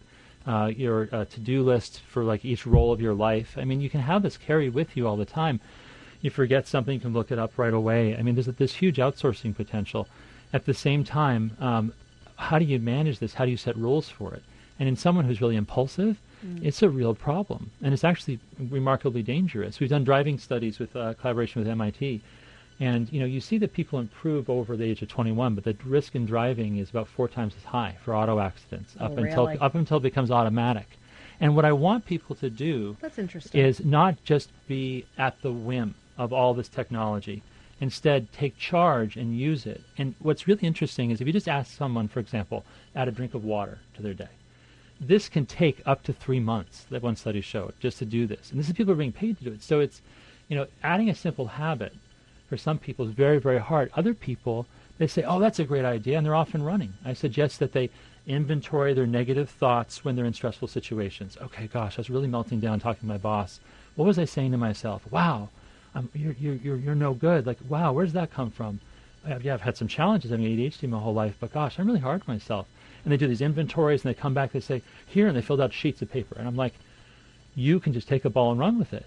uh, 0.47 0.71
your 0.75 1.07
uh, 1.11 1.25
to-do 1.25 1.61
list 1.61 2.01
for 2.07 2.23
like 2.23 2.43
each 2.43 2.65
role 2.65 2.91
of 2.91 2.99
your 2.99 3.13
life. 3.13 3.57
I 3.57 3.63
mean, 3.63 3.79
you 3.79 3.89
can 3.91 4.01
have 4.01 4.23
this 4.23 4.37
carry 4.37 4.69
with 4.69 4.97
you 4.97 5.07
all 5.07 5.17
the 5.17 5.25
time. 5.25 5.59
You 6.21 6.29
forget 6.29 6.67
something, 6.67 6.93
you 6.93 6.99
can 6.99 7.13
look 7.13 7.31
it 7.31 7.39
up 7.39 7.57
right 7.57 7.73
away. 7.73 8.15
I 8.15 8.21
mean, 8.21 8.35
there's 8.35 8.45
this 8.47 8.75
huge 8.75 8.97
outsourcing 8.97 9.55
potential. 9.55 10.07
At 10.53 10.65
the 10.65 10.73
same 10.73 11.03
time, 11.03 11.57
um, 11.59 11.93
how 12.35 12.59
do 12.59 12.65
you 12.65 12.79
manage 12.79 13.19
this? 13.19 13.33
How 13.35 13.45
do 13.45 13.51
you 13.51 13.57
set 13.57 13.75
rules 13.77 14.09
for 14.09 14.33
it? 14.33 14.43
And 14.79 14.87
in 14.89 14.95
someone 14.95 15.25
who's 15.25 15.41
really 15.41 15.55
impulsive, 15.55 16.17
It's 16.63 16.81
a 16.81 16.89
real 16.89 17.13
problem, 17.13 17.69
and 17.83 17.93
it's 17.93 18.03
actually 18.03 18.39
remarkably 18.57 19.21
dangerous. 19.21 19.79
We've 19.79 19.91
done 19.91 20.03
driving 20.03 20.39
studies 20.39 20.79
with 20.79 20.95
uh, 20.95 21.13
collaboration 21.13 21.61
with 21.61 21.69
MIT, 21.69 22.19
and 22.79 23.07
you 23.13 23.19
know 23.19 23.27
you 23.27 23.39
see 23.39 23.59
that 23.59 23.73
people 23.73 23.99
improve 23.99 24.49
over 24.49 24.75
the 24.75 24.85
age 24.85 25.03
of 25.03 25.07
21, 25.07 25.53
but 25.53 25.63
the 25.65 25.75
risk 25.85 26.15
in 26.15 26.25
driving 26.25 26.77
is 26.77 26.89
about 26.89 27.07
four 27.07 27.27
times 27.27 27.53
as 27.59 27.63
high 27.65 27.95
for 28.03 28.15
auto 28.15 28.39
accidents 28.39 28.95
up 28.99 29.11
Oh, 29.15 29.21
until 29.21 29.45
up 29.61 29.75
until 29.75 29.97
it 29.97 30.03
becomes 30.09 30.31
automatic. 30.31 30.87
And 31.39 31.55
what 31.55 31.63
I 31.63 31.73
want 31.73 32.05
people 32.07 32.35
to 32.37 32.49
do 32.49 32.97
That's 33.01 33.19
interesting. 33.19 33.61
is 33.61 33.85
not 33.85 34.13
just 34.23 34.49
be 34.67 35.05
at 35.19 35.39
the 35.43 35.51
whim 35.51 35.93
of 36.17 36.33
all 36.33 36.53
this 36.53 36.69
technology. 36.69 37.43
Instead, 37.79 38.31
take 38.31 38.57
charge 38.57 39.17
and 39.17 39.37
use 39.37 39.65
it. 39.65 39.81
And 39.97 40.13
what's 40.19 40.47
really 40.47 40.67
interesting 40.67 41.09
is 41.09 41.19
if 41.19 41.27
you 41.27 41.33
just 41.33 41.47
ask 41.47 41.75
someone, 41.75 42.07
for 42.07 42.19
example, 42.19 42.63
add 42.95 43.07
a 43.07 43.11
drink 43.11 43.33
of 43.33 43.43
water 43.43 43.79
to 43.95 44.01
their 44.01 44.13
day, 44.13 44.29
this 44.99 45.29
can 45.29 45.47
take 45.47 45.81
up 45.85 46.03
to 46.03 46.13
three 46.13 46.39
months, 46.39 46.85
that 46.91 47.01
one 47.01 47.15
study 47.15 47.41
showed, 47.41 47.73
just 47.79 47.97
to 47.97 48.05
do 48.05 48.27
this. 48.27 48.51
And 48.51 48.59
this 48.59 48.67
is 48.67 48.73
people 48.73 48.93
are 48.93 48.97
being 48.97 49.11
paid 49.11 49.37
to 49.39 49.43
do 49.43 49.51
it. 49.51 49.63
So 49.63 49.79
it's, 49.79 50.01
you 50.47 50.55
know, 50.55 50.67
adding 50.83 51.09
a 51.09 51.15
simple 51.15 51.47
habit 51.47 51.93
for 52.47 52.57
some 52.57 52.77
people 52.77 53.07
is 53.07 53.13
very, 53.13 53.39
very 53.39 53.59
hard. 53.59 53.89
Other 53.95 54.13
people, 54.13 54.67
they 54.99 55.07
say, 55.07 55.23
oh, 55.23 55.39
that's 55.39 55.57
a 55.57 55.63
great 55.63 55.85
idea, 55.85 56.17
and 56.17 56.25
they're 56.25 56.35
off 56.35 56.53
and 56.53 56.65
running. 56.65 56.93
I 57.03 57.13
suggest 57.13 57.59
that 57.59 57.71
they 57.71 57.89
inventory 58.27 58.93
their 58.93 59.07
negative 59.07 59.49
thoughts 59.49 60.05
when 60.05 60.15
they're 60.15 60.25
in 60.25 60.33
stressful 60.33 60.67
situations. 60.67 61.37
Okay, 61.41 61.67
gosh, 61.67 61.97
I 61.97 62.01
was 62.01 62.09
really 62.09 62.27
melting 62.27 62.59
down 62.59 62.79
talking 62.79 63.01
to 63.01 63.05
my 63.05 63.17
boss. 63.17 63.59
What 63.95 64.05
was 64.05 64.19
I 64.19 64.25
saying 64.25 64.51
to 64.51 64.57
myself? 64.57 65.01
Wow, 65.11 65.49
I'm, 65.95 66.09
you're, 66.13 66.35
you're, 66.39 66.55
you're, 66.55 66.77
you're 66.77 66.95
no 66.95 67.13
good. 67.13 67.45
Like, 67.45 67.57
wow, 67.67 67.91
where's 67.91 68.13
that 68.13 68.31
come 68.31 68.51
from? 68.51 68.79
Uh, 69.27 69.39
yeah, 69.41 69.53
I've 69.53 69.61
had 69.61 69.77
some 69.77 69.87
challenges 69.87 70.31
having 70.31 70.45
ADHD 70.45 70.89
my 70.89 70.99
whole 70.99 71.13
life, 71.13 71.35
but 71.39 71.53
gosh, 71.53 71.79
I'm 71.79 71.87
really 71.87 71.99
hard 71.99 72.21
on 72.27 72.35
myself. 72.35 72.67
And 73.03 73.11
they 73.11 73.17
do 73.17 73.27
these 73.27 73.41
inventories, 73.41 74.03
and 74.03 74.13
they 74.13 74.19
come 74.19 74.33
back, 74.33 74.51
they 74.51 74.59
say, 74.59 74.81
here, 75.07 75.27
and 75.27 75.35
they 75.35 75.41
filled 75.41 75.61
out 75.61 75.73
sheets 75.73 76.01
of 76.01 76.11
paper. 76.11 76.35
And 76.37 76.47
I'm 76.47 76.55
like, 76.55 76.73
you 77.55 77.79
can 77.79 77.93
just 77.93 78.07
take 78.07 78.25
a 78.25 78.29
ball 78.29 78.51
and 78.51 78.59
run 78.59 78.79
with 78.79 78.93
it. 78.93 79.05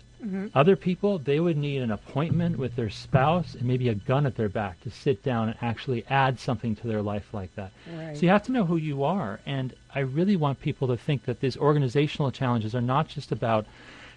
Other 0.55 0.75
people, 0.75 1.19
they 1.19 1.39
would 1.39 1.57
need 1.57 1.83
an 1.83 1.91
appointment 1.91 2.59
with 2.59 2.77
their 2.77 2.89
spouse 2.89 3.55
and 3.55 3.65
maybe 3.65 3.91
a 3.91 3.95
gun 3.95 4.25
at 4.25 4.37
their 4.37 4.49
back 4.49 4.81
to 4.81 4.91
sit 4.91 5.23
down 5.23 5.49
and 5.49 5.59
actually 5.61 6.05
add 6.09 6.41
something 6.41 6.75
to 6.77 6.87
their 6.87 7.03
life 7.03 7.35
like 7.35 7.55
that. 7.57 7.73
Right. 7.95 8.17
So 8.17 8.23
you 8.23 8.31
have 8.31 8.43
to 8.45 8.53
know 8.53 8.65
who 8.65 8.77
you 8.77 9.05
are. 9.05 9.41
And 9.45 9.75
I 9.95 10.01
really 10.01 10.37
want 10.37 10.61
people 10.61 10.89
to 10.89 10.97
think 10.97 11.27
that 11.27 11.41
these 11.41 11.59
organizational 11.59 12.31
challenges 12.31 12.75
are 12.75 12.81
not 12.81 13.09
just 13.09 13.33
about 13.33 13.67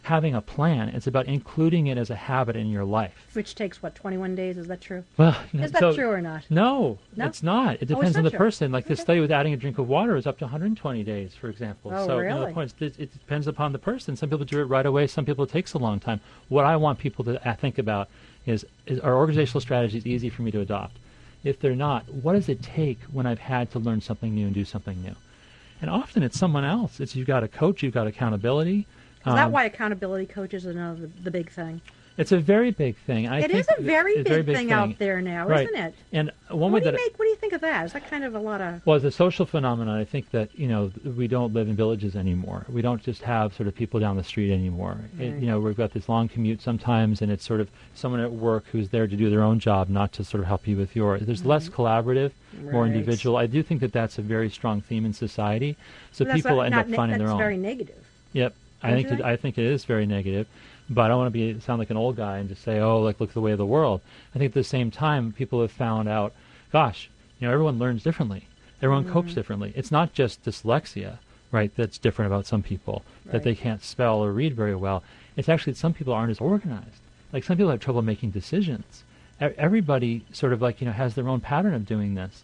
having 0.07 0.33
a 0.33 0.39
plan, 0.41 0.87
it's 0.89 1.05
about 1.05 1.25
including 1.25 1.87
it 1.87 1.97
as 1.97 2.09
a 2.09 2.15
habit 2.15 2.55
in 2.55 2.67
your 2.69 2.85
life. 2.85 3.11
Which 3.33 3.55
takes 3.55 3.83
what 3.83 3.93
21 3.93 4.35
days? 4.35 4.57
Is 4.57 4.67
that 4.67 4.79
true? 4.79 5.03
Well, 5.17 5.35
Is 5.53 5.73
that 5.73 5.79
so- 5.81 5.93
true 5.93 6.09
or 6.09 6.21
not? 6.21 6.45
No, 6.49 6.97
No? 7.17 7.25
it's 7.25 7.43
not. 7.43 7.73
It 7.75 7.91
Oh, 7.91 7.95
depends 7.95 8.15
on 8.15 8.23
the 8.23 8.29
sure. 8.29 8.39
person. 8.39 8.71
Like 8.71 8.85
this 8.85 9.01
study 9.01 9.19
with 9.19 9.31
adding 9.31 9.51
a 9.53 9.57
drink 9.57 9.77
of 9.77 9.89
water 9.89 10.15
is 10.15 10.25
up 10.25 10.37
to 10.39 10.45
120 10.45 11.03
days, 11.03 11.35
for 11.35 11.49
example. 11.49 11.91
Oh, 11.93 12.07
so 12.07 12.19
you 12.19 12.29
know, 12.29 12.45
the 12.45 12.53
point 12.53 12.73
is, 12.79 12.87
it, 12.95 12.99
it 13.01 13.11
depends 13.11 13.47
upon 13.47 13.73
the 13.73 13.79
person. 13.79 14.15
Some 14.15 14.29
people 14.29 14.45
do 14.45 14.61
it 14.61 14.63
right 14.65 14.85
away. 14.85 15.07
Some 15.07 15.25
people 15.25 15.43
it 15.43 15.49
takes 15.51 15.73
a 15.73 15.77
long 15.77 15.99
time. 15.99 16.21
What 16.47 16.63
I 16.63 16.77
want 16.77 16.99
people 16.99 17.25
to 17.25 17.45
uh, 17.45 17.55
think 17.55 17.77
about 17.77 18.07
is, 18.45 18.65
is 18.85 19.01
are 19.01 19.17
organizational 19.17 19.59
strategies 19.59 20.07
easy 20.07 20.29
for 20.29 20.41
me 20.41 20.51
to 20.51 20.61
adopt? 20.61 20.95
If 21.43 21.59
they're 21.59 21.75
not, 21.75 22.07
what 22.13 22.33
does 22.33 22.47
it 22.47 22.63
take 22.63 22.99
when 23.11 23.25
I've 23.25 23.39
had 23.39 23.71
to 23.71 23.79
learn 23.79 23.99
something 23.99 24.33
new 24.33 24.45
and 24.45 24.55
do 24.55 24.63
something 24.63 25.01
new? 25.03 25.15
And 25.81 25.89
often 25.91 26.23
it's 26.23 26.39
someone 26.39 26.63
else. 26.63 27.01
It's 27.01 27.13
you've 27.15 27.27
got 27.27 27.43
a 27.43 27.47
coach, 27.49 27.83
you've 27.83 27.93
got 27.93 28.07
accountability. 28.07 28.87
Is 29.25 29.33
that 29.33 29.45
Um, 29.47 29.51
why 29.51 29.65
accountability 29.65 30.25
coaches 30.25 30.65
are 30.65 30.73
now 30.73 30.93
the, 30.93 31.07
the 31.23 31.31
big 31.31 31.49
thing? 31.49 31.81
It's 32.17 32.31
a 32.31 32.39
very 32.39 32.71
big 32.71 32.95
thing. 32.97 33.27
I 33.27 33.41
It 33.41 33.51
is 33.51 33.67
a 33.77 33.79
very 33.79 34.13
it's 34.13 34.27
big, 34.27 34.43
thing, 34.47 34.71
out 34.71 34.97
there 34.97 35.21
now, 35.21 35.47
Right. 35.47 35.67
isn't 35.67 35.79
it? 35.79 35.93
And 36.11 36.31
one 36.49 36.71
way 36.71 36.77
What 36.77 36.79
do 36.79 36.85
you 36.85 36.91
that 36.93 36.97
I- 36.99 37.03
make? 37.05 37.19
What 37.19 37.25
do 37.25 37.29
you 37.29 37.35
think 37.35 37.53
of 37.53 37.61
that? 37.61 37.85
Is 37.85 37.93
that 37.93 38.09
kind 38.09 38.23
of 38.23 38.33
a 38.33 38.39
lot 38.39 38.59
of? 38.59 38.83
Well, 38.87 38.95
as 38.95 39.03
a 39.03 39.11
social 39.11 39.45
phenomenon, 39.45 39.95
I 39.95 40.03
think 40.03 40.31
that 40.31 40.49
you 40.57 40.67
know 40.67 40.91
we 41.15 41.27
don't 41.27 41.53
live 41.53 41.67
in 41.67 41.75
villages 41.75 42.15
anymore. 42.15 42.65
We 42.69 42.81
don't 42.81 43.03
just 43.03 43.21
have 43.21 43.53
sort 43.53 43.67
of 43.67 43.75
people 43.75 43.99
down 43.99 44.17
the 44.17 44.23
street 44.23 44.51
anymore. 44.51 44.97
It, 45.19 45.39
you 45.39 45.45
know, 45.45 45.59
we've 45.59 45.77
got 45.77 45.93
this 45.93 46.09
long 46.09 46.27
commute 46.27 46.59
sometimes, 46.59 47.21
and 47.21 47.31
it's 47.31 47.45
sort 47.45 47.61
of 47.61 47.69
someone 47.93 48.19
at 48.21 48.31
work 48.31 48.65
who's 48.71 48.89
there 48.89 49.05
to 49.05 49.15
do 49.15 49.29
their 49.29 49.43
own 49.43 49.59
job, 49.59 49.87
not 49.87 50.11
to 50.13 50.23
sort 50.23 50.41
of 50.41 50.47
help 50.47 50.67
you 50.67 50.75
with 50.75 50.95
yours. 50.95 51.21
There's 51.23 51.45
less 51.45 51.69
collaborative, 51.69 52.31
more 52.63 52.87
individual. 52.87 53.37
I 53.37 53.45
do 53.45 53.61
think 53.61 53.79
that 53.81 53.93
that's 53.93 54.17
a 54.17 54.23
very 54.23 54.49
strong 54.49 54.81
theme 54.81 55.05
in 55.05 55.13
society. 55.13 55.75
So 56.13 56.25
people 56.25 56.63
end 56.63 56.73
up 56.73 56.87
ne- 56.87 56.95
finding 56.95 57.19
that's 57.19 57.27
their 57.27 57.31
own. 57.33 57.37
very 57.37 57.57
negative. 57.57 58.03
Yep. 58.33 58.55
I 58.83 58.93
think 58.93 59.09
think? 59.09 59.21
I 59.21 59.35
think 59.35 59.57
it 59.57 59.65
is 59.65 59.85
very 59.85 60.05
negative, 60.05 60.47
but 60.89 61.03
I 61.03 61.07
don't 61.07 61.17
want 61.17 61.33
to 61.33 61.53
be 61.53 61.59
sound 61.59 61.79
like 61.79 61.89
an 61.89 61.97
old 61.97 62.15
guy 62.15 62.37
and 62.37 62.47
just 62.49 62.63
say, 62.63 62.79
"Oh, 62.79 62.99
like 63.01 63.19
look 63.19 63.33
the 63.33 63.41
way 63.41 63.51
of 63.51 63.57
the 63.57 63.65
world." 63.65 64.01
I 64.35 64.39
think 64.39 64.51
at 64.51 64.53
the 64.53 64.63
same 64.63 64.91
time, 64.91 65.31
people 65.33 65.61
have 65.61 65.71
found 65.71 66.07
out, 66.07 66.33
gosh, 66.71 67.09
you 67.39 67.47
know, 67.47 67.53
everyone 67.53 67.79
learns 67.79 68.03
differently. 68.03 68.47
Everyone 68.81 69.03
Mm-hmm. 69.05 69.13
copes 69.13 69.33
differently. 69.33 69.73
It's 69.75 69.91
not 69.91 70.13
just 70.13 70.43
dyslexia, 70.43 71.17
right? 71.51 71.71
That's 71.75 71.97
different 71.97 72.31
about 72.31 72.45
some 72.45 72.61
people 72.61 73.03
that 73.25 73.43
they 73.43 73.55
can't 73.55 73.83
spell 73.83 74.23
or 74.23 74.31
read 74.31 74.55
very 74.55 74.75
well. 74.75 75.03
It's 75.35 75.49
actually 75.49 75.73
that 75.73 75.79
some 75.79 75.93
people 75.93 76.13
aren't 76.13 76.31
as 76.31 76.39
organized. 76.39 77.01
Like 77.33 77.43
some 77.43 77.57
people 77.57 77.71
have 77.71 77.79
trouble 77.79 78.01
making 78.03 78.31
decisions. 78.31 79.03
Everybody 79.39 80.23
sort 80.31 80.53
of 80.53 80.61
like 80.61 80.81
you 80.81 80.85
know 80.87 80.93
has 80.93 81.15
their 81.15 81.27
own 81.27 81.41
pattern 81.41 81.73
of 81.73 81.85
doing 81.85 82.15
this. 82.15 82.43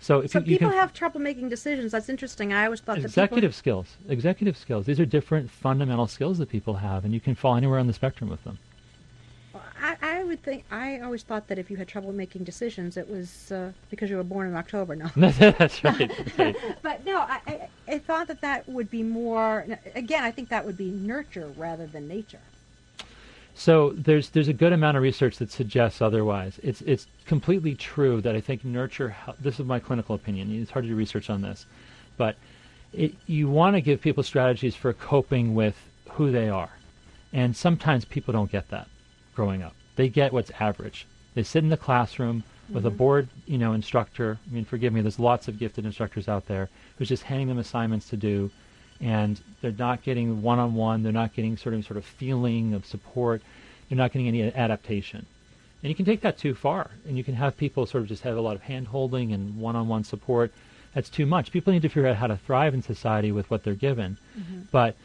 So 0.00 0.20
if 0.20 0.30
So 0.30 0.38
you, 0.38 0.44
you 0.44 0.58
people 0.58 0.70
can 0.70 0.78
have 0.78 0.92
trouble 0.92 1.20
making 1.20 1.48
decisions. 1.48 1.92
That's 1.92 2.08
interesting. 2.08 2.52
I 2.52 2.64
always 2.66 2.80
thought 2.80 2.96
that 2.96 3.04
executive 3.04 3.54
skills 3.54 3.96
executive 4.08 4.56
skills 4.56 4.86
these 4.86 5.00
are 5.00 5.06
different 5.06 5.50
fundamental 5.50 6.06
skills 6.06 6.38
that 6.38 6.48
people 6.48 6.74
have 6.74 7.04
and 7.04 7.12
you 7.12 7.20
can 7.20 7.34
fall 7.34 7.56
anywhere 7.56 7.78
on 7.78 7.86
the 7.86 7.92
spectrum 7.92 8.30
with 8.30 8.42
them. 8.44 8.58
I, 9.80 9.96
I 10.02 10.24
would 10.24 10.42
think. 10.42 10.64
I 10.70 11.00
always 11.00 11.22
thought 11.22 11.48
that 11.48 11.58
if 11.58 11.70
you 11.70 11.76
had 11.76 11.88
trouble 11.88 12.12
making 12.12 12.44
decisions, 12.44 12.96
it 12.96 13.08
was 13.08 13.52
uh, 13.52 13.72
because 13.90 14.10
you 14.10 14.16
were 14.16 14.24
born 14.24 14.48
in 14.48 14.56
October. 14.56 14.96
No. 14.96 15.08
that's 15.16 15.82
right, 15.84 16.10
that's 16.16 16.38
right. 16.38 16.56
But 16.82 17.04
no, 17.04 17.18
I, 17.20 17.40
I, 17.46 17.68
I 17.86 17.98
thought 17.98 18.28
that 18.28 18.40
that 18.40 18.68
would 18.68 18.90
be 18.90 19.02
more. 19.02 19.66
Again, 19.94 20.24
I 20.24 20.30
think 20.30 20.48
that 20.48 20.64
would 20.64 20.76
be 20.76 20.90
nurture 20.90 21.52
rather 21.56 21.86
than 21.86 22.08
nature. 22.08 22.40
So 23.58 23.90
there's 23.90 24.30
there's 24.30 24.48
a 24.48 24.52
good 24.52 24.72
amount 24.72 24.96
of 24.96 25.02
research 25.02 25.36
that 25.38 25.50
suggests 25.50 26.00
otherwise. 26.00 26.58
It's 26.62 26.80
it's 26.82 27.06
completely 27.26 27.74
true 27.74 28.22
that 28.22 28.34
i 28.34 28.40
think 28.40 28.64
nurture 28.64 29.14
this 29.38 29.60
is 29.60 29.66
my 29.66 29.78
clinical 29.78 30.14
opinion 30.14 30.50
it's 30.50 30.70
hard 30.70 30.86
to 30.86 30.88
do 30.88 30.96
research 30.96 31.28
on 31.28 31.42
this 31.42 31.66
but 32.16 32.36
it, 32.92 33.14
you 33.26 33.48
want 33.48 33.76
to 33.76 33.80
give 33.80 34.00
people 34.00 34.22
strategies 34.22 34.74
for 34.74 34.92
coping 34.92 35.54
with 35.54 35.76
who 36.12 36.30
they 36.30 36.48
are. 36.48 36.70
And 37.32 37.56
sometimes 37.56 38.04
people 38.04 38.32
don't 38.32 38.50
get 38.50 38.68
that 38.70 38.88
growing 39.34 39.62
up. 39.62 39.74
They 39.96 40.08
get 40.08 40.32
what's 40.32 40.50
average. 40.58 41.06
They 41.34 41.42
sit 41.42 41.62
in 41.62 41.70
the 41.70 41.76
classroom 41.76 42.44
with 42.70 42.84
a 42.84 42.88
mm-hmm. 42.88 42.98
bored 42.98 43.28
you 43.46 43.58
know 43.58 43.72
instructor. 43.72 44.38
I 44.50 44.54
mean 44.54 44.64
forgive 44.64 44.92
me 44.92 45.00
there's 45.00 45.18
lots 45.18 45.48
of 45.48 45.58
gifted 45.58 45.86
instructors 45.86 46.28
out 46.28 46.46
there 46.46 46.68
who's 46.96 47.08
just 47.08 47.22
handing 47.22 47.48
them 47.48 47.58
assignments 47.58 48.08
to 48.10 48.16
do 48.16 48.50
and 49.00 49.40
they're 49.60 49.72
not 49.72 50.02
getting 50.02 50.42
one-on-one 50.42 51.02
they're 51.02 51.12
not 51.12 51.34
getting 51.34 51.56
sort 51.56 51.74
of 51.74 51.84
sort 51.84 51.96
of 51.96 52.04
feeling 52.04 52.74
of 52.74 52.84
support 52.84 53.42
they're 53.88 53.98
not 53.98 54.12
getting 54.12 54.28
any 54.28 54.42
adaptation 54.54 55.24
and 55.82 55.90
you 55.90 55.94
can 55.94 56.04
take 56.04 56.20
that 56.20 56.38
too 56.38 56.54
far 56.54 56.90
and 57.06 57.16
you 57.16 57.24
can 57.24 57.34
have 57.34 57.56
people 57.56 57.86
sort 57.86 58.02
of 58.02 58.08
just 58.08 58.22
have 58.22 58.36
a 58.36 58.40
lot 58.40 58.56
of 58.56 58.62
hand 58.62 58.86
holding 58.88 59.32
and 59.32 59.58
one-on-one 59.58 60.04
support 60.04 60.52
that's 60.94 61.08
too 61.08 61.26
much 61.26 61.52
people 61.52 61.72
need 61.72 61.82
to 61.82 61.88
figure 61.88 62.08
out 62.08 62.16
how 62.16 62.26
to 62.26 62.36
thrive 62.36 62.74
in 62.74 62.82
society 62.82 63.30
with 63.30 63.48
what 63.50 63.62
they're 63.62 63.74
given 63.74 64.16
mm-hmm. 64.36 64.60
but 64.72 64.96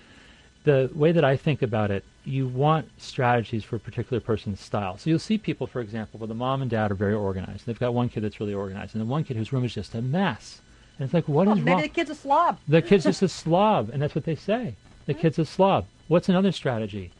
the 0.63 0.89
way 0.93 1.11
that 1.11 1.23
I 1.23 1.35
think 1.35 1.61
about 1.61 1.91
it, 1.91 2.03
you 2.23 2.47
want 2.47 2.89
strategies 2.97 3.63
for 3.63 3.75
a 3.75 3.79
particular 3.79 4.19
person's 4.19 4.59
style. 4.59 4.97
So 4.97 5.09
you'll 5.09 5.19
see 5.19 5.37
people, 5.37 5.67
for 5.67 5.81
example, 5.81 6.19
where 6.19 6.27
the 6.27 6.33
mom 6.33 6.61
and 6.61 6.71
dad 6.71 6.91
are 6.91 6.95
very 6.95 7.13
organized. 7.13 7.65
They've 7.65 7.79
got 7.79 7.93
one 7.93 8.09
kid 8.09 8.23
that's 8.23 8.39
really 8.39 8.53
organized, 8.53 8.95
and 8.95 9.01
then 9.01 9.09
one 9.09 9.23
kid 9.23 9.37
whose 9.37 9.51
room 9.51 9.65
is 9.65 9.73
just 9.73 9.93
a 9.93 10.01
mess. 10.01 10.61
And 10.97 11.05
it's 11.05 11.13
like, 11.13 11.27
what 11.27 11.47
oh, 11.47 11.51
is 11.51 11.57
Well, 11.57 11.65
maybe 11.65 11.71
wrong? 11.71 11.81
the 11.81 11.87
kid's 11.89 12.09
a 12.09 12.15
slob. 12.15 12.59
The 12.67 12.81
kid's 12.81 13.03
just 13.03 13.21
a 13.21 13.27
slob, 13.41 13.89
and 13.89 14.01
that's 14.01 14.15
what 14.15 14.25
they 14.25 14.35
say. 14.35 14.75
The 15.05 15.13
kid's 15.13 15.39
a 15.39 15.45
slob. 15.45 15.85
What's 16.07 16.29
another 16.29 16.51
strategy? 16.51 17.11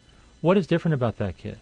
What 0.41 0.57
is 0.57 0.67
different 0.67 0.93
about 0.93 1.17
that 1.17 1.37
kid? 1.37 1.59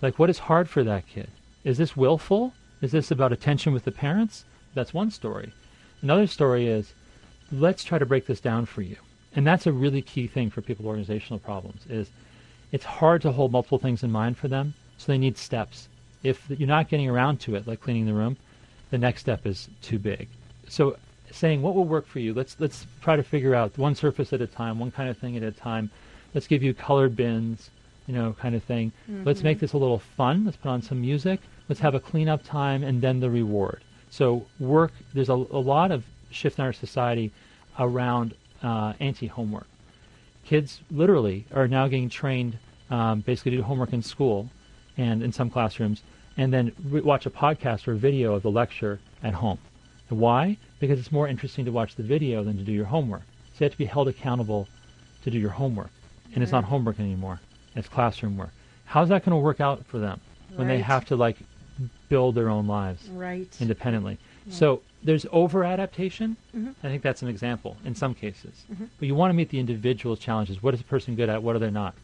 Like, 0.00 0.18
what 0.18 0.30
is 0.30 0.38
hard 0.38 0.68
for 0.68 0.82
that 0.84 1.06
kid? 1.06 1.28
Is 1.64 1.78
this 1.78 1.96
willful? 1.96 2.54
Is 2.80 2.92
this 2.92 3.10
about 3.10 3.32
attention 3.32 3.72
with 3.72 3.84
the 3.84 3.92
parents? 3.92 4.44
That's 4.74 4.94
one 4.94 5.10
story. 5.10 5.52
Another 6.00 6.26
story 6.26 6.66
is, 6.66 6.94
let's 7.52 7.84
try 7.84 7.98
to 7.98 8.06
break 8.06 8.26
this 8.26 8.40
down 8.40 8.64
for 8.64 8.82
you. 8.82 8.96
And 9.34 9.46
that's 9.46 9.66
a 9.66 9.72
really 9.72 10.02
key 10.02 10.26
thing 10.26 10.50
for 10.50 10.62
people 10.62 10.84
with 10.84 10.90
organizational 10.90 11.38
problems 11.38 11.84
is 11.88 12.10
it's 12.72 12.84
hard 12.84 13.22
to 13.22 13.32
hold 13.32 13.52
multiple 13.52 13.78
things 13.78 14.02
in 14.02 14.10
mind 14.10 14.38
for 14.38 14.48
them, 14.48 14.74
so 14.96 15.12
they 15.12 15.18
need 15.18 15.36
steps. 15.36 15.88
If 16.22 16.48
you're 16.48 16.68
not 16.68 16.88
getting 16.88 17.08
around 17.08 17.40
to 17.40 17.54
it, 17.54 17.66
like 17.66 17.80
cleaning 17.80 18.06
the 18.06 18.14
room, 18.14 18.36
the 18.90 18.98
next 18.98 19.20
step 19.20 19.46
is 19.46 19.68
too 19.82 19.98
big. 19.98 20.28
So 20.68 20.96
saying 21.32 21.62
what 21.62 21.74
will 21.74 21.84
work 21.84 22.06
for 22.06 22.18
you, 22.18 22.34
let's 22.34 22.56
let's 22.58 22.86
try 23.00 23.16
to 23.16 23.22
figure 23.22 23.54
out 23.54 23.76
one 23.78 23.94
surface 23.94 24.32
at 24.32 24.40
a 24.40 24.46
time, 24.46 24.78
one 24.78 24.90
kind 24.90 25.08
of 25.08 25.18
thing 25.18 25.36
at 25.36 25.42
a 25.42 25.52
time. 25.52 25.90
Let's 26.34 26.46
give 26.46 26.62
you 26.62 26.74
colored 26.74 27.16
bins, 27.16 27.70
you 28.06 28.14
know, 28.14 28.34
kind 28.38 28.54
of 28.54 28.62
thing. 28.62 28.92
Let's 29.24 29.42
make 29.42 29.58
this 29.60 29.72
a 29.72 29.78
little 29.78 29.98
fun. 29.98 30.44
Let's 30.44 30.56
put 30.56 30.68
on 30.68 30.82
some 30.82 31.00
music. 31.00 31.40
Let's 31.68 31.80
have 31.80 31.94
a 31.94 32.00
cleanup 32.00 32.42
time 32.44 32.82
and 32.82 33.00
then 33.00 33.20
the 33.20 33.30
reward. 33.30 33.82
So 34.10 34.46
work. 34.58 34.92
There's 35.14 35.28
a, 35.28 35.34
a 35.34 35.62
lot 35.62 35.90
of 35.90 36.04
shift 36.30 36.58
in 36.58 36.64
our 36.64 36.72
society 36.72 37.32
around 37.78 38.34
uh, 38.62 38.92
anti-homework. 39.00 39.66
Kids 40.44 40.80
literally 40.90 41.46
are 41.52 41.68
now 41.68 41.86
getting 41.88 42.08
trained 42.08 42.58
um, 42.90 43.20
basically 43.20 43.52
to 43.52 43.56
do 43.58 43.62
homework 43.62 43.92
in 43.92 44.02
school 44.02 44.48
and 44.96 45.22
in 45.22 45.32
some 45.32 45.48
classrooms, 45.50 46.02
and 46.36 46.52
then 46.52 46.72
re- 46.84 47.00
watch 47.00 47.26
a 47.26 47.30
podcast 47.30 47.86
or 47.88 47.94
video 47.94 48.34
of 48.34 48.42
the 48.42 48.50
lecture 48.50 48.98
at 49.22 49.34
home. 49.34 49.58
Why? 50.14 50.56
Because 50.80 50.98
it's 50.98 51.12
more 51.12 51.28
interesting 51.28 51.64
to 51.64 51.72
watch 51.72 51.94
the 51.96 52.02
video 52.02 52.42
than 52.44 52.56
to 52.56 52.62
do 52.62 52.72
your 52.72 52.86
homework. 52.86 53.22
So 53.54 53.60
you 53.60 53.64
have 53.66 53.72
to 53.72 53.78
be 53.78 53.84
held 53.84 54.08
accountable 54.08 54.68
to 55.24 55.30
do 55.30 55.38
your 55.38 55.50
homework, 55.50 55.90
and 56.34 56.42
it's 56.42 56.52
not 56.52 56.64
homework 56.64 56.98
anymore; 56.98 57.40
it's 57.76 57.88
classroom 57.88 58.36
work. 58.36 58.50
How's 58.86 59.08
that 59.10 59.24
going 59.24 59.32
to 59.32 59.36
work 59.36 59.60
out 59.60 59.84
for 59.86 59.98
them 59.98 60.20
when 60.56 60.66
they 60.66 60.80
have 60.80 61.04
to 61.06 61.16
like 61.16 61.36
build 62.08 62.34
their 62.34 62.48
own 62.48 62.66
lives 62.66 63.08
Right. 63.08 63.54
independently? 63.60 64.18
So 64.48 64.82
there's 65.04 65.26
over 65.30 65.62
adaptation. 65.64 66.36
Mhm. 66.56 66.74
I 66.82 66.88
think 66.88 67.02
that's 67.02 67.22
an 67.22 67.28
example 67.28 67.76
in 67.84 67.94
some 67.94 68.14
cases. 68.14 68.64
Mhm. 68.72 68.88
But 68.98 69.06
you 69.06 69.14
want 69.14 69.30
to 69.30 69.34
meet 69.34 69.50
the 69.50 69.60
individual 69.60 70.16
challenges. 70.16 70.62
What 70.62 70.74
is 70.74 70.80
a 70.80 70.84
person 70.84 71.14
good 71.14 71.28
at? 71.28 71.42
What 71.42 71.54
are 71.54 71.60
they 71.60 71.70
not? 71.70 71.94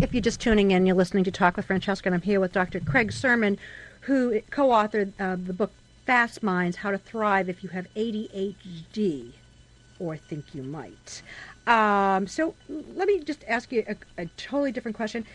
If 0.00 0.12
you're 0.12 0.20
just 0.22 0.40
tuning 0.40 0.70
in, 0.72 0.84
you're 0.86 0.94
listening 0.96 1.24
to 1.24 1.30
Talk 1.30 1.56
with 1.56 1.64
Francesca, 1.66 2.08
and 2.08 2.14
I'm 2.14 2.22
here 2.22 2.38
with 2.38 2.52
Dr. 2.52 2.80
Craig 2.80 3.10
Surman, 3.12 3.58
who 4.02 4.40
co-authored 4.50 5.12
uh, 5.18 5.36
the 5.36 5.52
book 5.52 5.72
Fast 6.08 6.42
Minds: 6.42 6.78
How 6.78 6.90
to 6.90 6.96
Thrive 6.96 7.50
If 7.50 7.62
You 7.62 7.68
Have 7.68 7.86
ADHD 7.94 9.32
or 9.98 10.16
Think 10.16 10.54
You 10.54 10.62
Might. 10.62 11.20
Um, 11.66 12.26
so 12.26 12.54
let 12.94 13.06
me 13.06 13.20
just 13.20 13.44
ask 13.46 13.70
you 13.70 13.84
a, 13.86 14.22
a 14.22 14.24
totally 14.38 14.72
different 14.72 14.96
question. 14.96 15.26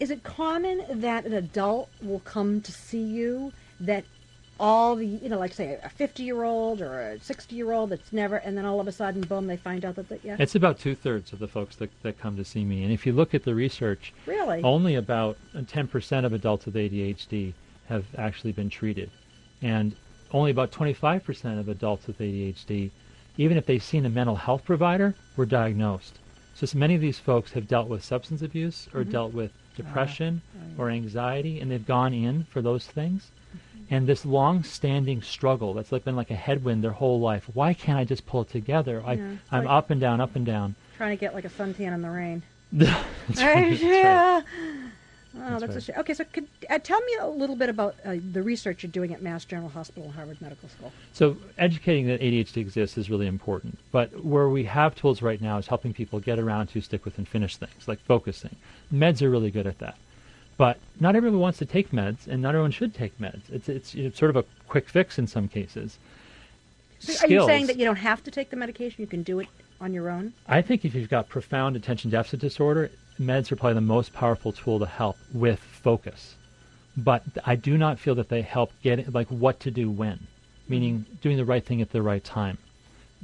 Is 0.00 0.10
it 0.10 0.24
common 0.24 0.82
that 0.90 1.24
an 1.24 1.32
adult 1.34 1.88
will 2.02 2.18
come 2.18 2.60
to 2.62 2.72
see 2.72 3.00
you 3.00 3.52
that 3.78 4.02
all 4.58 4.96
the, 4.96 5.06
you 5.06 5.28
know, 5.28 5.38
like 5.38 5.52
say 5.52 5.78
a 5.80 5.88
50 5.88 6.24
year 6.24 6.42
old 6.42 6.80
or 6.80 7.00
a 7.00 7.20
60 7.20 7.54
year 7.54 7.70
old 7.70 7.90
that's 7.90 8.12
never, 8.12 8.38
and 8.38 8.58
then 8.58 8.66
all 8.66 8.80
of 8.80 8.88
a 8.88 8.92
sudden, 8.92 9.20
boom, 9.20 9.46
they 9.46 9.56
find 9.56 9.84
out 9.84 9.94
that, 9.94 10.08
that 10.08 10.18
yeah, 10.24 10.34
It's 10.40 10.56
about 10.56 10.80
two 10.80 10.96
thirds 10.96 11.32
of 11.32 11.38
the 11.38 11.46
folks 11.46 11.76
that, 11.76 11.90
that 12.02 12.18
come 12.18 12.36
to 12.38 12.44
see 12.44 12.64
me. 12.64 12.82
And 12.82 12.92
if 12.92 13.06
you 13.06 13.12
look 13.12 13.34
at 13.34 13.44
the 13.44 13.54
research, 13.54 14.12
really? 14.26 14.64
only 14.64 14.96
about 14.96 15.36
10% 15.54 16.24
of 16.24 16.32
adults 16.32 16.66
with 16.66 16.74
ADHD 16.74 17.52
have 17.88 18.04
actually 18.18 18.50
been 18.50 18.68
treated. 18.68 19.12
And 19.62 19.94
only 20.32 20.50
about 20.50 20.72
25% 20.72 21.58
of 21.58 21.68
adults 21.68 22.06
with 22.06 22.18
ADHD, 22.18 22.90
even 23.38 23.56
if 23.56 23.66
they've 23.66 23.82
seen 23.82 24.04
a 24.06 24.10
mental 24.10 24.36
health 24.36 24.64
provider, 24.64 25.14
were 25.36 25.46
diagnosed. 25.46 26.18
So, 26.54 26.66
so 26.66 26.78
many 26.78 26.94
of 26.94 27.00
these 27.00 27.18
folks 27.18 27.52
have 27.52 27.68
dealt 27.68 27.88
with 27.88 28.02
substance 28.04 28.42
abuse 28.42 28.88
or 28.94 29.02
Mhm. 29.04 29.10
dealt 29.10 29.32
with 29.34 29.52
depression 29.76 30.40
Right. 30.54 30.78
or 30.78 30.90
anxiety, 30.90 31.60
and 31.60 31.70
they've 31.70 31.86
gone 31.86 32.14
in 32.14 32.44
for 32.44 32.62
those 32.62 32.86
things. 32.86 33.30
And 33.90 34.06
this 34.06 34.24
long-standing 34.26 35.22
struggle 35.22 35.74
that's 35.74 35.92
like 35.92 36.04
been 36.04 36.16
like 36.16 36.30
a 36.30 36.34
headwind 36.34 36.82
their 36.82 36.92
whole 36.92 37.20
life. 37.20 37.48
Why 37.54 37.72
can't 37.74 37.98
I 37.98 38.04
just 38.04 38.26
pull 38.26 38.40
it 38.42 38.50
together? 38.50 39.02
I, 39.06 39.12
Yeah, 39.14 39.28
I'm 39.52 39.64
like- 39.64 39.72
up 39.72 39.90
and 39.90 40.00
down, 40.00 40.20
up 40.20 40.34
and 40.34 40.44
down. 40.46 40.74
Trying 40.96 41.16
to 41.16 41.20
get 41.20 41.34
like 41.34 41.44
a 41.44 41.50
suntan 41.50 41.92
in 41.94 42.02
the 42.02 42.10
rain. 42.10 42.42
that's 42.72 42.90
Right, 42.92 43.06
that's 43.28 43.40
right. 43.40 43.80
yeah. 43.82 44.40
Oh, 45.38 45.58
That's 45.58 45.60
that's, 45.60 45.76
a 45.76 45.80
shame. 45.80 45.96
Okay, 45.98 46.14
so 46.14 46.24
could, 46.24 46.46
uh, 46.70 46.78
tell 46.78 47.00
me 47.00 47.14
a 47.20 47.26
little 47.26 47.56
bit 47.56 47.68
about 47.68 47.96
uh, 48.04 48.16
the 48.32 48.42
research 48.42 48.82
you're 48.82 48.92
doing 48.92 49.12
at 49.12 49.22
Mass 49.22 49.44
General 49.44 49.68
Hospital 49.68 50.04
and 50.04 50.14
Harvard 50.14 50.40
Medical 50.40 50.68
School. 50.68 50.92
So 51.12 51.36
educating 51.58 52.06
that 52.06 52.20
ADHD 52.20 52.58
exists 52.58 52.96
is 52.96 53.10
really 53.10 53.26
important. 53.26 53.78
But 53.92 54.24
where 54.24 54.48
we 54.48 54.64
have 54.64 54.94
tools 54.94 55.22
right 55.22 55.40
now 55.40 55.58
is 55.58 55.66
helping 55.66 55.92
people 55.92 56.20
get 56.20 56.38
around 56.38 56.68
to 56.68 56.80
stick 56.80 57.04
with 57.04 57.18
and 57.18 57.28
finish 57.28 57.56
things, 57.56 57.86
like 57.86 58.00
focusing. 58.00 58.56
Meds 58.92 59.22
are 59.22 59.30
really 59.30 59.50
good 59.50 59.66
at 59.66 59.78
that. 59.80 59.96
But 60.56 60.78
not 61.00 61.16
everyone 61.16 61.40
wants 61.40 61.58
to 61.58 61.66
take 61.66 61.90
meds, 61.90 62.26
and 62.26 62.40
not 62.40 62.50
everyone 62.50 62.70
should 62.70 62.94
take 62.94 63.18
meds. 63.18 63.42
It's, 63.52 63.68
it's, 63.68 63.94
it's 63.94 64.18
sort 64.18 64.30
of 64.30 64.36
a 64.36 64.44
quick 64.68 64.88
fix 64.88 65.18
in 65.18 65.26
some 65.26 65.48
cases. 65.48 65.98
So 66.98 67.26
are 67.26 67.30
you 67.30 67.44
saying 67.44 67.66
that 67.66 67.76
you 67.76 67.84
don't 67.84 67.96
have 67.96 68.24
to 68.24 68.30
take 68.30 68.48
the 68.48 68.56
medication? 68.56 69.02
You 69.02 69.06
can 69.06 69.22
do 69.22 69.38
it 69.40 69.48
on 69.80 69.92
your 69.92 70.08
own? 70.08 70.32
I 70.48 70.62
think 70.62 70.84
if 70.84 70.94
you've 70.94 71.10
got 71.10 71.28
profound 71.28 71.76
attention 71.76 72.10
deficit 72.10 72.40
disorder, 72.40 72.90
meds 73.20 73.50
are 73.50 73.56
probably 73.56 73.74
the 73.74 73.80
most 73.80 74.12
powerful 74.12 74.52
tool 74.52 74.78
to 74.78 74.86
help 74.86 75.16
with 75.32 75.58
focus. 75.58 76.36
But 76.96 77.22
I 77.44 77.56
do 77.56 77.76
not 77.76 77.98
feel 77.98 78.14
that 78.14 78.28
they 78.28 78.42
help 78.42 78.72
get 78.82 79.12
like 79.12 79.28
what 79.28 79.60
to 79.60 79.70
do 79.70 79.90
when, 79.90 80.26
meaning 80.68 81.04
doing 81.20 81.36
the 81.36 81.44
right 81.44 81.64
thing 81.64 81.82
at 81.82 81.90
the 81.90 82.02
right 82.02 82.24
time, 82.24 82.58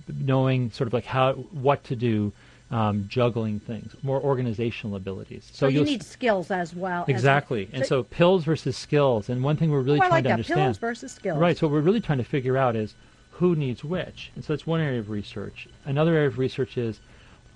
knowing 0.08 0.70
sort 0.70 0.88
of 0.88 0.92
like 0.92 1.06
how 1.06 1.32
what 1.32 1.82
to 1.84 1.96
do, 1.96 2.32
um, 2.70 3.06
juggling 3.08 3.60
things, 3.60 3.94
more 4.02 4.20
organizational 4.20 4.96
abilities. 4.96 5.50
So, 5.54 5.68
you 5.68 5.76
you'll 5.76 5.84
need 5.84 6.02
skills 6.02 6.50
as 6.50 6.74
well. 6.74 7.04
as- 7.04 7.08
exactly, 7.08 7.68
and 7.72 7.86
so 7.86 8.02
pills 8.02 8.44
versus 8.44 8.76
skills. 8.76 9.30
And 9.30 9.42
one 9.42 9.56
thing 9.56 9.70
we're 9.70 9.80
really 9.80 9.98
oh, 9.98 10.00
trying 10.00 10.10
like 10.10 10.24
to 10.24 10.28
that. 10.28 10.32
understand. 10.34 10.60
Pills 10.60 10.78
versus 10.78 11.12
skills. 11.12 11.38
Right. 11.38 11.56
So 11.56 11.66
what 11.66 11.72
we're 11.72 11.80
really 11.80 12.00
trying 12.00 12.18
to 12.18 12.24
figure 12.24 12.58
out 12.58 12.76
is 12.76 12.94
who 13.32 13.56
needs 13.56 13.82
which. 13.82 14.30
And 14.34 14.44
so 14.44 14.52
that's 14.52 14.66
one 14.66 14.80
area 14.80 15.00
of 15.00 15.10
research. 15.10 15.66
Another 15.84 16.14
area 16.14 16.28
of 16.28 16.38
research 16.38 16.76
is 16.76 17.00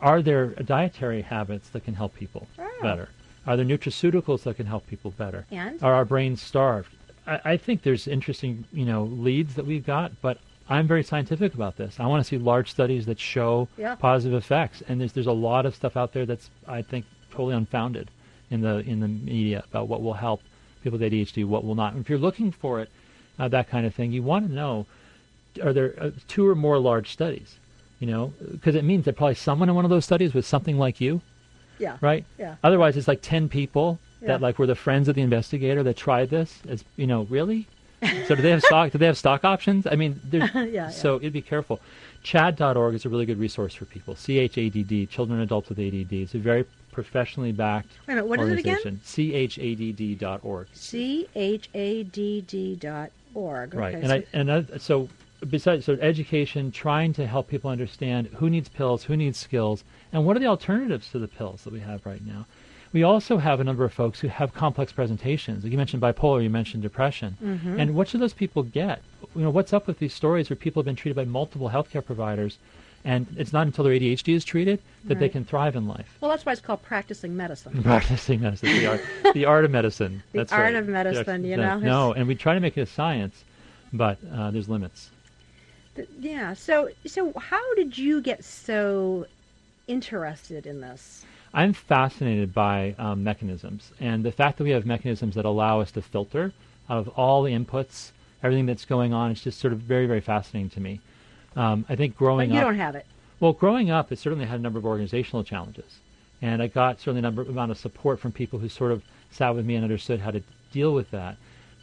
are 0.01 0.23
there 0.23 0.47
dietary 0.49 1.23
habits 1.23 1.69
that 1.71 1.85
can 1.85 1.95
help 1.95 2.15
people 2.15 2.47
Oh. 2.59 2.69
better? 2.83 3.09
Are 3.47 3.57
there 3.57 3.65
nutraceuticals 3.67 4.43
that 4.43 4.57
can 4.57 4.67
help 4.67 4.87
people 4.87 5.13
better? 5.13 5.47
And? 5.51 5.83
Are 5.83 5.95
our 5.95 6.05
brains 6.05 6.43
starved? 6.43 6.91
I, 7.27 7.41
I 7.45 7.57
think 7.57 7.83
there's 7.83 8.07
interesting, 8.09 8.65
you 8.73 8.85
know, 8.85 9.05
leads 9.05 9.55
that 9.55 9.67
we've 9.67 9.87
got, 9.87 10.13
but 10.21 10.39
I'm 10.69 10.87
very 10.89 11.05
scientific 11.05 11.55
about 11.55 11.77
this. 11.77 12.01
I 12.01 12.07
want 12.07 12.21
to 12.25 12.29
see 12.29 12.39
large 12.39 12.71
studies 12.71 13.07
that 13.07 13.21
show 13.21 13.69
Yeah. 13.79 13.95
positive 13.95 14.37
effects, 14.37 14.83
and 14.89 15.01
there's 15.01 15.13
there's 15.13 15.27
a 15.29 15.33
lot 15.33 15.65
of 15.65 15.75
stuff 15.75 15.97
out 15.97 16.13
there 16.13 16.27
that's 16.27 16.51
I 16.67 16.83
think 16.83 17.05
totally 17.31 17.55
unfounded 17.55 18.11
in 18.51 18.61
the 18.63 18.79
in 18.79 19.01
the 19.01 19.09
media 19.09 19.63
about 19.71 19.87
what 19.89 20.03
will 20.03 20.15
help 20.15 20.41
people 20.83 20.99
with 20.99 21.13
ADHD, 21.13 21.45
what 21.45 21.65
will 21.65 21.75
not. 21.77 21.97
If 21.97 22.09
you're 22.11 22.19
looking 22.19 22.51
for 22.51 22.81
it, 22.81 22.91
uh, 23.39 23.47
that 23.49 23.69
kind 23.69 23.87
of 23.87 23.95
thing, 23.95 24.11
you 24.13 24.23
want 24.25 24.49
to 24.49 24.53
know 24.53 24.87
are 25.63 25.73
there 25.73 25.95
uh, 26.01 26.11
two 26.29 26.47
or 26.49 26.55
more 26.57 26.79
large 26.79 27.11
studies, 27.13 27.59
you 28.01 28.07
know, 28.07 28.33
because 28.53 28.75
it 28.75 28.85
means 28.85 29.05
that 29.07 29.17
probably 29.17 29.35
someone 29.35 29.69
in 29.69 29.75
one 29.75 29.85
of 29.85 29.91
those 29.91 30.05
studies 30.05 30.35
was 30.35 30.47
something 30.47 30.79
like 30.79 31.01
you, 31.01 31.21
Yeah. 31.79 31.97
right? 32.01 32.25
Yeah. 32.39 32.57
Otherwise, 32.63 32.97
it's 32.97 33.09
like 33.09 33.21
ten 33.23 33.49
people 33.49 33.99
Yeah. 34.21 34.29
that 34.29 34.41
like 34.41 34.59
were 34.59 34.67
the 34.67 34.75
friends 34.75 35.09
of 35.09 35.15
the 35.15 35.23
investigator 35.23 35.83
that 35.83 35.97
tried 35.97 36.31
this. 36.31 36.61
As 36.69 36.85
you 36.97 37.07
know, 37.07 37.23
really. 37.31 37.67
so 38.29 38.35
do 38.35 38.43
they 38.43 38.51
have 38.51 38.63
stock? 38.63 38.93
Do 38.93 38.99
they 38.99 39.07
have 39.07 39.17
stock 39.17 39.45
options? 39.45 39.87
I 39.87 39.95
mean, 39.97 40.21
there's, 40.25 40.51
Yeah, 40.55 40.65
yeah. 40.65 40.89
so 40.91 41.17
it'd 41.17 41.33
be 41.33 41.41
careful. 41.43 41.81
CHADD.org 42.25 42.95
is 42.95 43.05
a 43.07 43.09
really 43.09 43.25
good 43.25 43.39
resource 43.39 43.75
for 43.75 43.85
people. 43.87 44.15
C 44.17 44.39
H 44.39 44.59
A 44.59 44.69
D 44.69 44.83
D, 44.83 45.07
children 45.07 45.39
and 45.41 45.47
adults 45.49 45.69
with 45.69 45.79
ADD. 45.79 46.13
It's 46.13 46.35
a 46.35 46.39
very 46.39 46.65
professionally 46.93 47.53
backed 47.53 47.89
Wait 48.07 48.15
a 48.15 48.17
minute, 48.17 48.27
what 48.27 48.41
is 48.41 48.49
it 48.49 48.59
again? 48.59 48.77
organization. 48.77 49.01
C 49.05 49.33
H 49.35 49.59
A 49.59 49.75
D 49.75 49.93
D.org. 49.93 50.67
C 50.73 51.27
H 51.35 51.69
A 51.75 52.03
D 52.05 52.41
D 52.43 52.75
dot 52.77 53.11
org. 53.35 53.75
Right. 53.75 53.95
Okay, 53.95 54.03
and 54.03 54.09
so- 54.09 54.15
I 54.15 54.25
and 54.33 54.53
I, 54.75 54.79
so 54.79 55.09
besides 55.49 55.85
so 55.85 55.95
education, 55.95 56.71
trying 56.71 57.13
to 57.15 57.27
help 57.27 57.49
people 57.49 57.71
understand 57.71 58.29
who 58.37 58.51
needs 58.51 58.69
pills, 58.69 59.05
who 59.05 59.17
needs 59.17 59.39
skills, 59.39 59.85
and 60.13 60.25
what 60.25 60.37
are 60.37 60.41
the 60.41 60.47
alternatives 60.47 61.11
to 61.11 61.19
the 61.19 61.29
pills 61.29 61.65
that 61.65 61.73
we 61.73 61.81
have 61.81 62.05
right 62.07 62.25
now. 62.27 62.47
We 62.93 63.03
also 63.03 63.39
have 63.39 63.61
a 63.61 63.65
number 63.65 63.85
of 63.85 63.93
folks 63.93 64.21
who 64.21 64.29
have 64.29 64.55
complex 64.55 64.93
presentations. 64.93 65.65
Like 65.65 65.73
you 65.73 65.79
mentioned 65.79 66.03
bipolar, 66.03 66.43
you 66.43 66.49
mentioned 66.49 66.83
depression. 66.83 67.37
Mhm. 67.43 67.79
And 67.79 67.95
what 67.95 68.09
should 68.09 68.21
those 68.21 68.33
people 68.33 68.63
get? 68.63 69.03
You 69.35 69.43
know, 69.43 69.51
what's 69.51 69.73
up 69.73 69.87
with 69.87 69.99
these 69.99 70.15
stories 70.15 70.49
where 70.49 70.57
people 70.57 70.81
have 70.81 70.87
been 70.87 70.97
treated 70.97 71.17
by 71.17 71.25
multiple 71.25 71.71
healthcare 71.71 72.05
providers 72.05 72.59
and 73.07 73.27
it's 73.39 73.53
not 73.53 73.67
until 73.67 73.85
their 73.85 73.93
ADHD 73.95 74.35
is 74.35 74.45
treated 74.45 74.81
that 75.05 75.21
they 75.21 75.29
can 75.29 75.45
thrive 75.45 75.77
in 75.77 75.87
life. 75.87 76.19
well, 76.21 76.29
that's 76.29 76.45
why 76.45 76.51
it's 76.53 76.61
called 76.61 76.83
practicing 76.83 77.37
medicine. 77.37 77.81
Practicing 77.85 78.41
medicine, 78.41 78.69
the 78.71 78.87
art, 78.87 79.01
the 79.35 79.45
art 79.45 79.65
of 79.65 79.71
medicine. 79.71 80.25
The 80.33 80.39
That's 80.39 80.53
art 80.53 80.65
right. 80.65 80.75
of 80.75 80.89
medicine, 80.89 81.45
you 81.45 81.57
know, 81.57 81.79
No, 81.79 82.13
and 82.13 82.27
we 82.27 82.35
try 82.35 82.55
to 82.55 82.61
make 82.61 82.77
it 82.77 82.81
a 82.81 82.87
science, 82.87 83.45
but 83.93 84.19
uh, 84.35 84.51
there's 84.51 84.69
limits. 84.69 85.11
Yeah. 86.19 86.55
So, 86.55 86.91
so 87.07 87.33
how 87.39 87.75
did 87.75 87.97
you 87.97 88.21
get 88.21 88.45
so 88.45 89.27
interested 89.87 90.67
in 90.67 90.81
this? 90.81 91.25
I'm 91.55 91.73
fascinated 91.73 92.53
by 92.53 92.95
um, 92.99 93.25
mechanisms, 93.25 93.91
and 94.01 94.25
the 94.25 94.33
fact 94.33 94.59
that 94.59 94.65
we 94.65 94.71
have 94.71 94.85
mechanisms 94.85 95.35
that 95.37 95.45
allow 95.45 95.81
us 95.81 95.91
to 95.93 96.03
filter 96.03 96.53
out 96.91 96.99
of 96.99 97.09
all 97.11 97.43
the 97.43 97.53
inputs, 97.53 98.11
everything 98.43 98.67
that's 98.67 98.85
going 98.85 99.13
on, 99.15 99.31
it's 99.31 99.43
just 99.43 99.59
sort 99.59 99.73
of 99.73 99.79
very, 99.79 100.07
very 100.07 100.21
fascinating 100.21 100.71
to 100.71 100.81
me. 100.81 101.01
Um, 101.57 101.87
I 101.89 101.97
think 101.97 102.17
growing 102.17 102.51
But 102.51 102.55
you 102.55 102.61
up, 102.61 102.67
don't 102.67 102.77
have 102.77 102.95
it. 102.95 103.07
well, 103.41 103.55
growing 103.55 103.91
up, 103.91 104.13
it 104.13 104.19
certainly 104.19 104.45
had 104.45 104.61
a 104.61 104.63
number 104.63 104.79
of 104.79 104.85
organizational 104.85 105.45
challenges, 105.45 105.99
and 106.43 106.61
I 106.61 106.67
got 106.67 107.01
certainly 107.01 107.21
a 107.21 107.23
number 107.23 107.43
amount 107.43 107.71
of 107.71 107.79
support 107.79 108.21
from 108.21 108.33
people 108.33 108.59
who 108.59 108.69
sort 108.69 108.93
of 108.93 109.03
sat 109.31 109.55
with 109.55 109.65
me 109.65 109.77
and 109.77 109.85
understood 109.85 110.21
how 110.21 110.33
to 110.33 110.43
deal 110.73 110.93
with 110.93 111.11
that. 111.13 111.37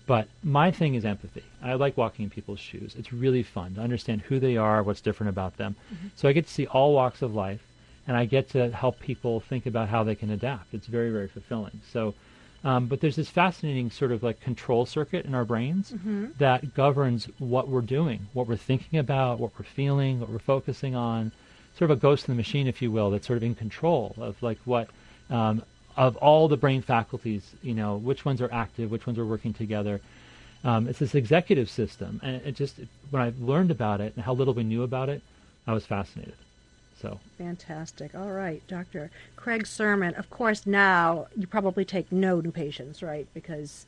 But 0.05 0.27
my 0.43 0.69
thing 0.71 0.95
is 0.95 1.05
empathy. 1.05 1.43
I 1.61 1.75
like 1.75 1.95
walking 1.95 2.23
in 2.23 2.29
people's 2.29 2.59
shoes. 2.59 2.95
It's 2.99 3.13
really 3.13 3.43
fun 3.43 3.75
to 3.75 3.81
understand 3.81 4.21
who 4.23 4.39
they 4.39 4.57
are, 4.57 4.83
what's 4.83 4.99
different 5.01 5.29
about 5.29 5.55
them. 5.57 5.75
So 6.15 6.27
I 6.27 6.33
get 6.33 6.47
to 6.47 6.53
see 6.53 6.67
all 6.67 6.93
walks 6.93 7.21
of 7.21 7.33
life, 7.33 7.61
and 8.05 8.17
I 8.17 8.25
get 8.25 8.49
to 8.49 8.69
help 8.71 8.99
people 8.99 9.39
think 9.39 9.65
about 9.65 9.87
how 9.87 10.03
they 10.03 10.15
can 10.15 10.29
adapt. 10.29 10.73
It's 10.73 10.87
very, 10.87 11.09
very 11.09 11.29
fulfilling. 11.29 11.79
So, 11.91 12.15
um, 12.65 12.87
but 12.87 12.99
there's 12.99 13.15
this 13.15 13.29
fascinating 13.29 13.91
sort 13.91 14.11
of 14.11 14.23
like 14.23 14.41
control 14.41 14.85
circuit 14.85 15.25
in 15.25 15.33
our 15.35 15.45
brains 15.45 15.93
that 16.37 16.73
governs 16.73 17.29
what 17.39 17.69
we're 17.69 17.81
doing, 17.81 18.27
what 18.33 18.47
we're 18.47 18.57
thinking 18.57 18.99
about, 18.99 19.39
what 19.39 19.51
we're 19.57 19.65
feeling, 19.65 20.19
what 20.19 20.29
we're 20.29 20.39
focusing 20.39 20.95
on. 20.95 21.31
Sort 21.77 21.89
of 21.91 21.97
a 21.97 22.01
ghost 22.01 22.27
in 22.27 22.33
the 22.33 22.37
machine, 22.37 22.67
if 22.67 22.81
you 22.81 22.91
will, 22.91 23.09
that's 23.09 23.25
sort 23.25 23.37
of 23.37 23.43
in 23.43 23.55
control 23.55 24.15
of 24.17 24.41
like 24.43 24.59
what 24.65 24.89
um, 25.29 25.63
of 25.95 26.15
all 26.17 26.47
the 26.47 26.57
brain 26.57 26.81
faculties. 26.81 27.51
You 27.61 27.73
know, 27.73 27.95
which 27.97 28.25
ones 28.25 28.41
are 28.41 28.51
active, 28.51 28.91
which 28.91 29.05
ones 29.05 29.19
are 29.19 29.25
working 29.25 29.53
together. 29.53 30.01
Um, 30.63 30.87
it's 30.87 30.99
this 30.99 31.13
executive 31.15 31.69
system, 31.69 32.21
and 32.23 32.41
it 32.45 32.55
just 32.55 32.79
when 33.09 33.21
I 33.21 33.33
learned 33.39 33.71
about 33.71 34.01
it 34.01 34.13
and 34.15 34.23
how 34.23 34.33
little 34.33 34.53
we 34.53 34.63
knew 34.63 34.83
about 34.83 35.09
it, 35.09 35.21
I 35.67 35.73
was 35.73 35.85
fascinated. 35.85 36.35
So 37.01 37.19
Fantastic. 37.37 38.15
All 38.15 38.31
right, 38.31 38.65
Dr. 38.67 39.11
Craig 39.35 39.65
Surman. 39.65 40.17
Of 40.17 40.29
course, 40.29 40.65
now 40.65 41.27
you 41.35 41.47
probably 41.47 41.83
take 41.83 42.11
no 42.11 42.39
new 42.39 42.51
patients, 42.51 43.03
right? 43.03 43.27
Because 43.33 43.85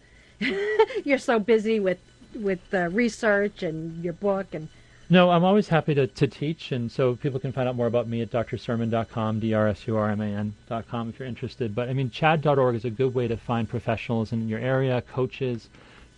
you're 1.05 1.17
so 1.17 1.39
busy 1.39 1.79
with 1.79 1.99
with 2.33 2.73
uh, 2.73 2.89
research 2.89 3.63
and 3.63 4.03
your 4.03 4.13
book 4.13 4.47
and 4.53 4.67
No, 5.07 5.29
I'm 5.29 5.43
always 5.43 5.67
happy 5.67 5.93
to, 5.93 6.07
to 6.07 6.27
teach, 6.27 6.71
and 6.71 6.91
so 6.91 7.15
people 7.15 7.39
can 7.39 7.51
find 7.51 7.69
out 7.69 7.75
more 7.75 7.85
about 7.85 8.07
me 8.07 8.21
at 8.21 8.31
drsurman.com, 8.31 9.39
D-R-S-U-R-M-A-N.com 9.39 11.09
if 11.09 11.19
you're 11.19 11.27
interested. 11.27 11.75
But 11.75 11.89
I 11.89 11.93
mean, 11.93 12.09
CHADD.org 12.09 12.75
is 12.75 12.85
a 12.85 12.89
good 12.89 13.13
way 13.13 13.27
to 13.27 13.37
find 13.37 13.69
professionals 13.69 14.31
in 14.31 14.49
your 14.49 14.59
area, 14.59 15.03
coaches, 15.03 15.69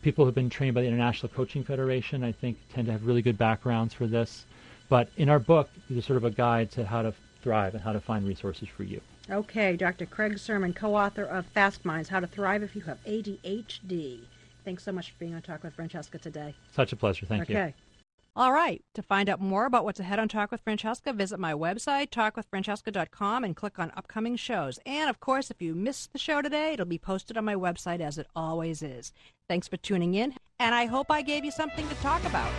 people 0.01 0.23
who've 0.23 0.33
been 0.33 0.49
trained 0.49 0.73
by 0.73 0.81
the 0.81 0.87
International 0.87 1.27
Coaching 1.27 1.65
Federation. 1.65 2.23
I 2.23 2.31
think 2.31 2.57
tend 2.73 2.85
to 2.85 2.93
have 2.93 3.05
really 3.05 3.21
good 3.21 3.37
backgrounds 3.37 3.93
for 3.93 4.07
this. 4.07 4.45
But 4.87 5.09
in 5.17 5.27
our 5.27 5.39
book, 5.39 5.69
there's 5.89 6.05
sort 6.05 6.15
of 6.15 6.23
a 6.23 6.31
guide 6.31 6.71
to 6.71 6.85
how 6.85 7.01
to 7.01 7.13
thrive 7.43 7.73
and 7.73 7.83
how 7.83 7.91
to 7.91 7.99
find 7.99 8.25
resources 8.25 8.69
for 8.69 8.83
you. 8.83 9.01
Okay, 9.29 9.75
Dr. 9.75 10.05
Craig 10.05 10.37
Surman, 10.37 10.73
co-author 10.73 11.25
of 11.25 11.45
Fast 11.47 11.83
Minds: 11.83 12.07
How 12.07 12.21
to 12.21 12.27
Thrive 12.27 12.63
If 12.63 12.73
You 12.73 12.83
Have 12.83 13.03
ADHD. 13.03 14.19
Thanks 14.63 14.83
so 14.83 14.93
much 14.93 15.11
for 15.11 15.15
being 15.19 15.35
on 15.35 15.41
Talk 15.41 15.63
with 15.63 15.73
Francesca 15.73 16.17
today. 16.17 16.55
Such 16.73 16.93
a 16.93 16.95
pleasure. 16.95 17.25
Thank 17.25 17.43
okay. 17.43 17.53
you. 17.53 17.59
Okay. 17.59 17.73
All 18.37 18.53
right. 18.53 18.83
To 18.93 19.01
find 19.01 19.29
out 19.29 19.41
more 19.41 19.65
about 19.65 19.83
what's 19.83 19.99
ahead 19.99 20.19
on 20.19 20.27
Talk 20.27 20.51
with 20.51 20.61
Francesca, 20.61 21.11
visit 21.11 21.39
my 21.39 21.53
website, 21.53 22.11
talkwithfrancesca.com, 22.11 23.43
and 23.43 23.55
click 23.55 23.79
on 23.79 23.91
upcoming 23.97 24.35
shows. 24.35 24.79
And 24.85 25.09
of 25.09 25.19
course, 25.19 25.49
if 25.49 25.59
you 25.59 25.73
missed 25.73 26.13
the 26.13 26.19
show 26.19 26.43
today, 26.43 26.73
it'll 26.73 26.85
be 26.85 26.99
posted 26.99 27.35
on 27.35 27.45
my 27.45 27.55
website 27.55 27.99
as 27.99 28.19
it 28.19 28.27
always 28.35 28.83
is. 28.83 29.11
Thanks 29.49 29.67
for 29.67 29.77
tuning 29.77 30.13
in, 30.13 30.35
and 30.59 30.75
I 30.75 30.85
hope 30.85 31.07
I 31.09 31.23
gave 31.23 31.45
you 31.45 31.51
something 31.51 31.89
to 31.89 31.95
talk 31.95 32.23
about. 32.25 32.53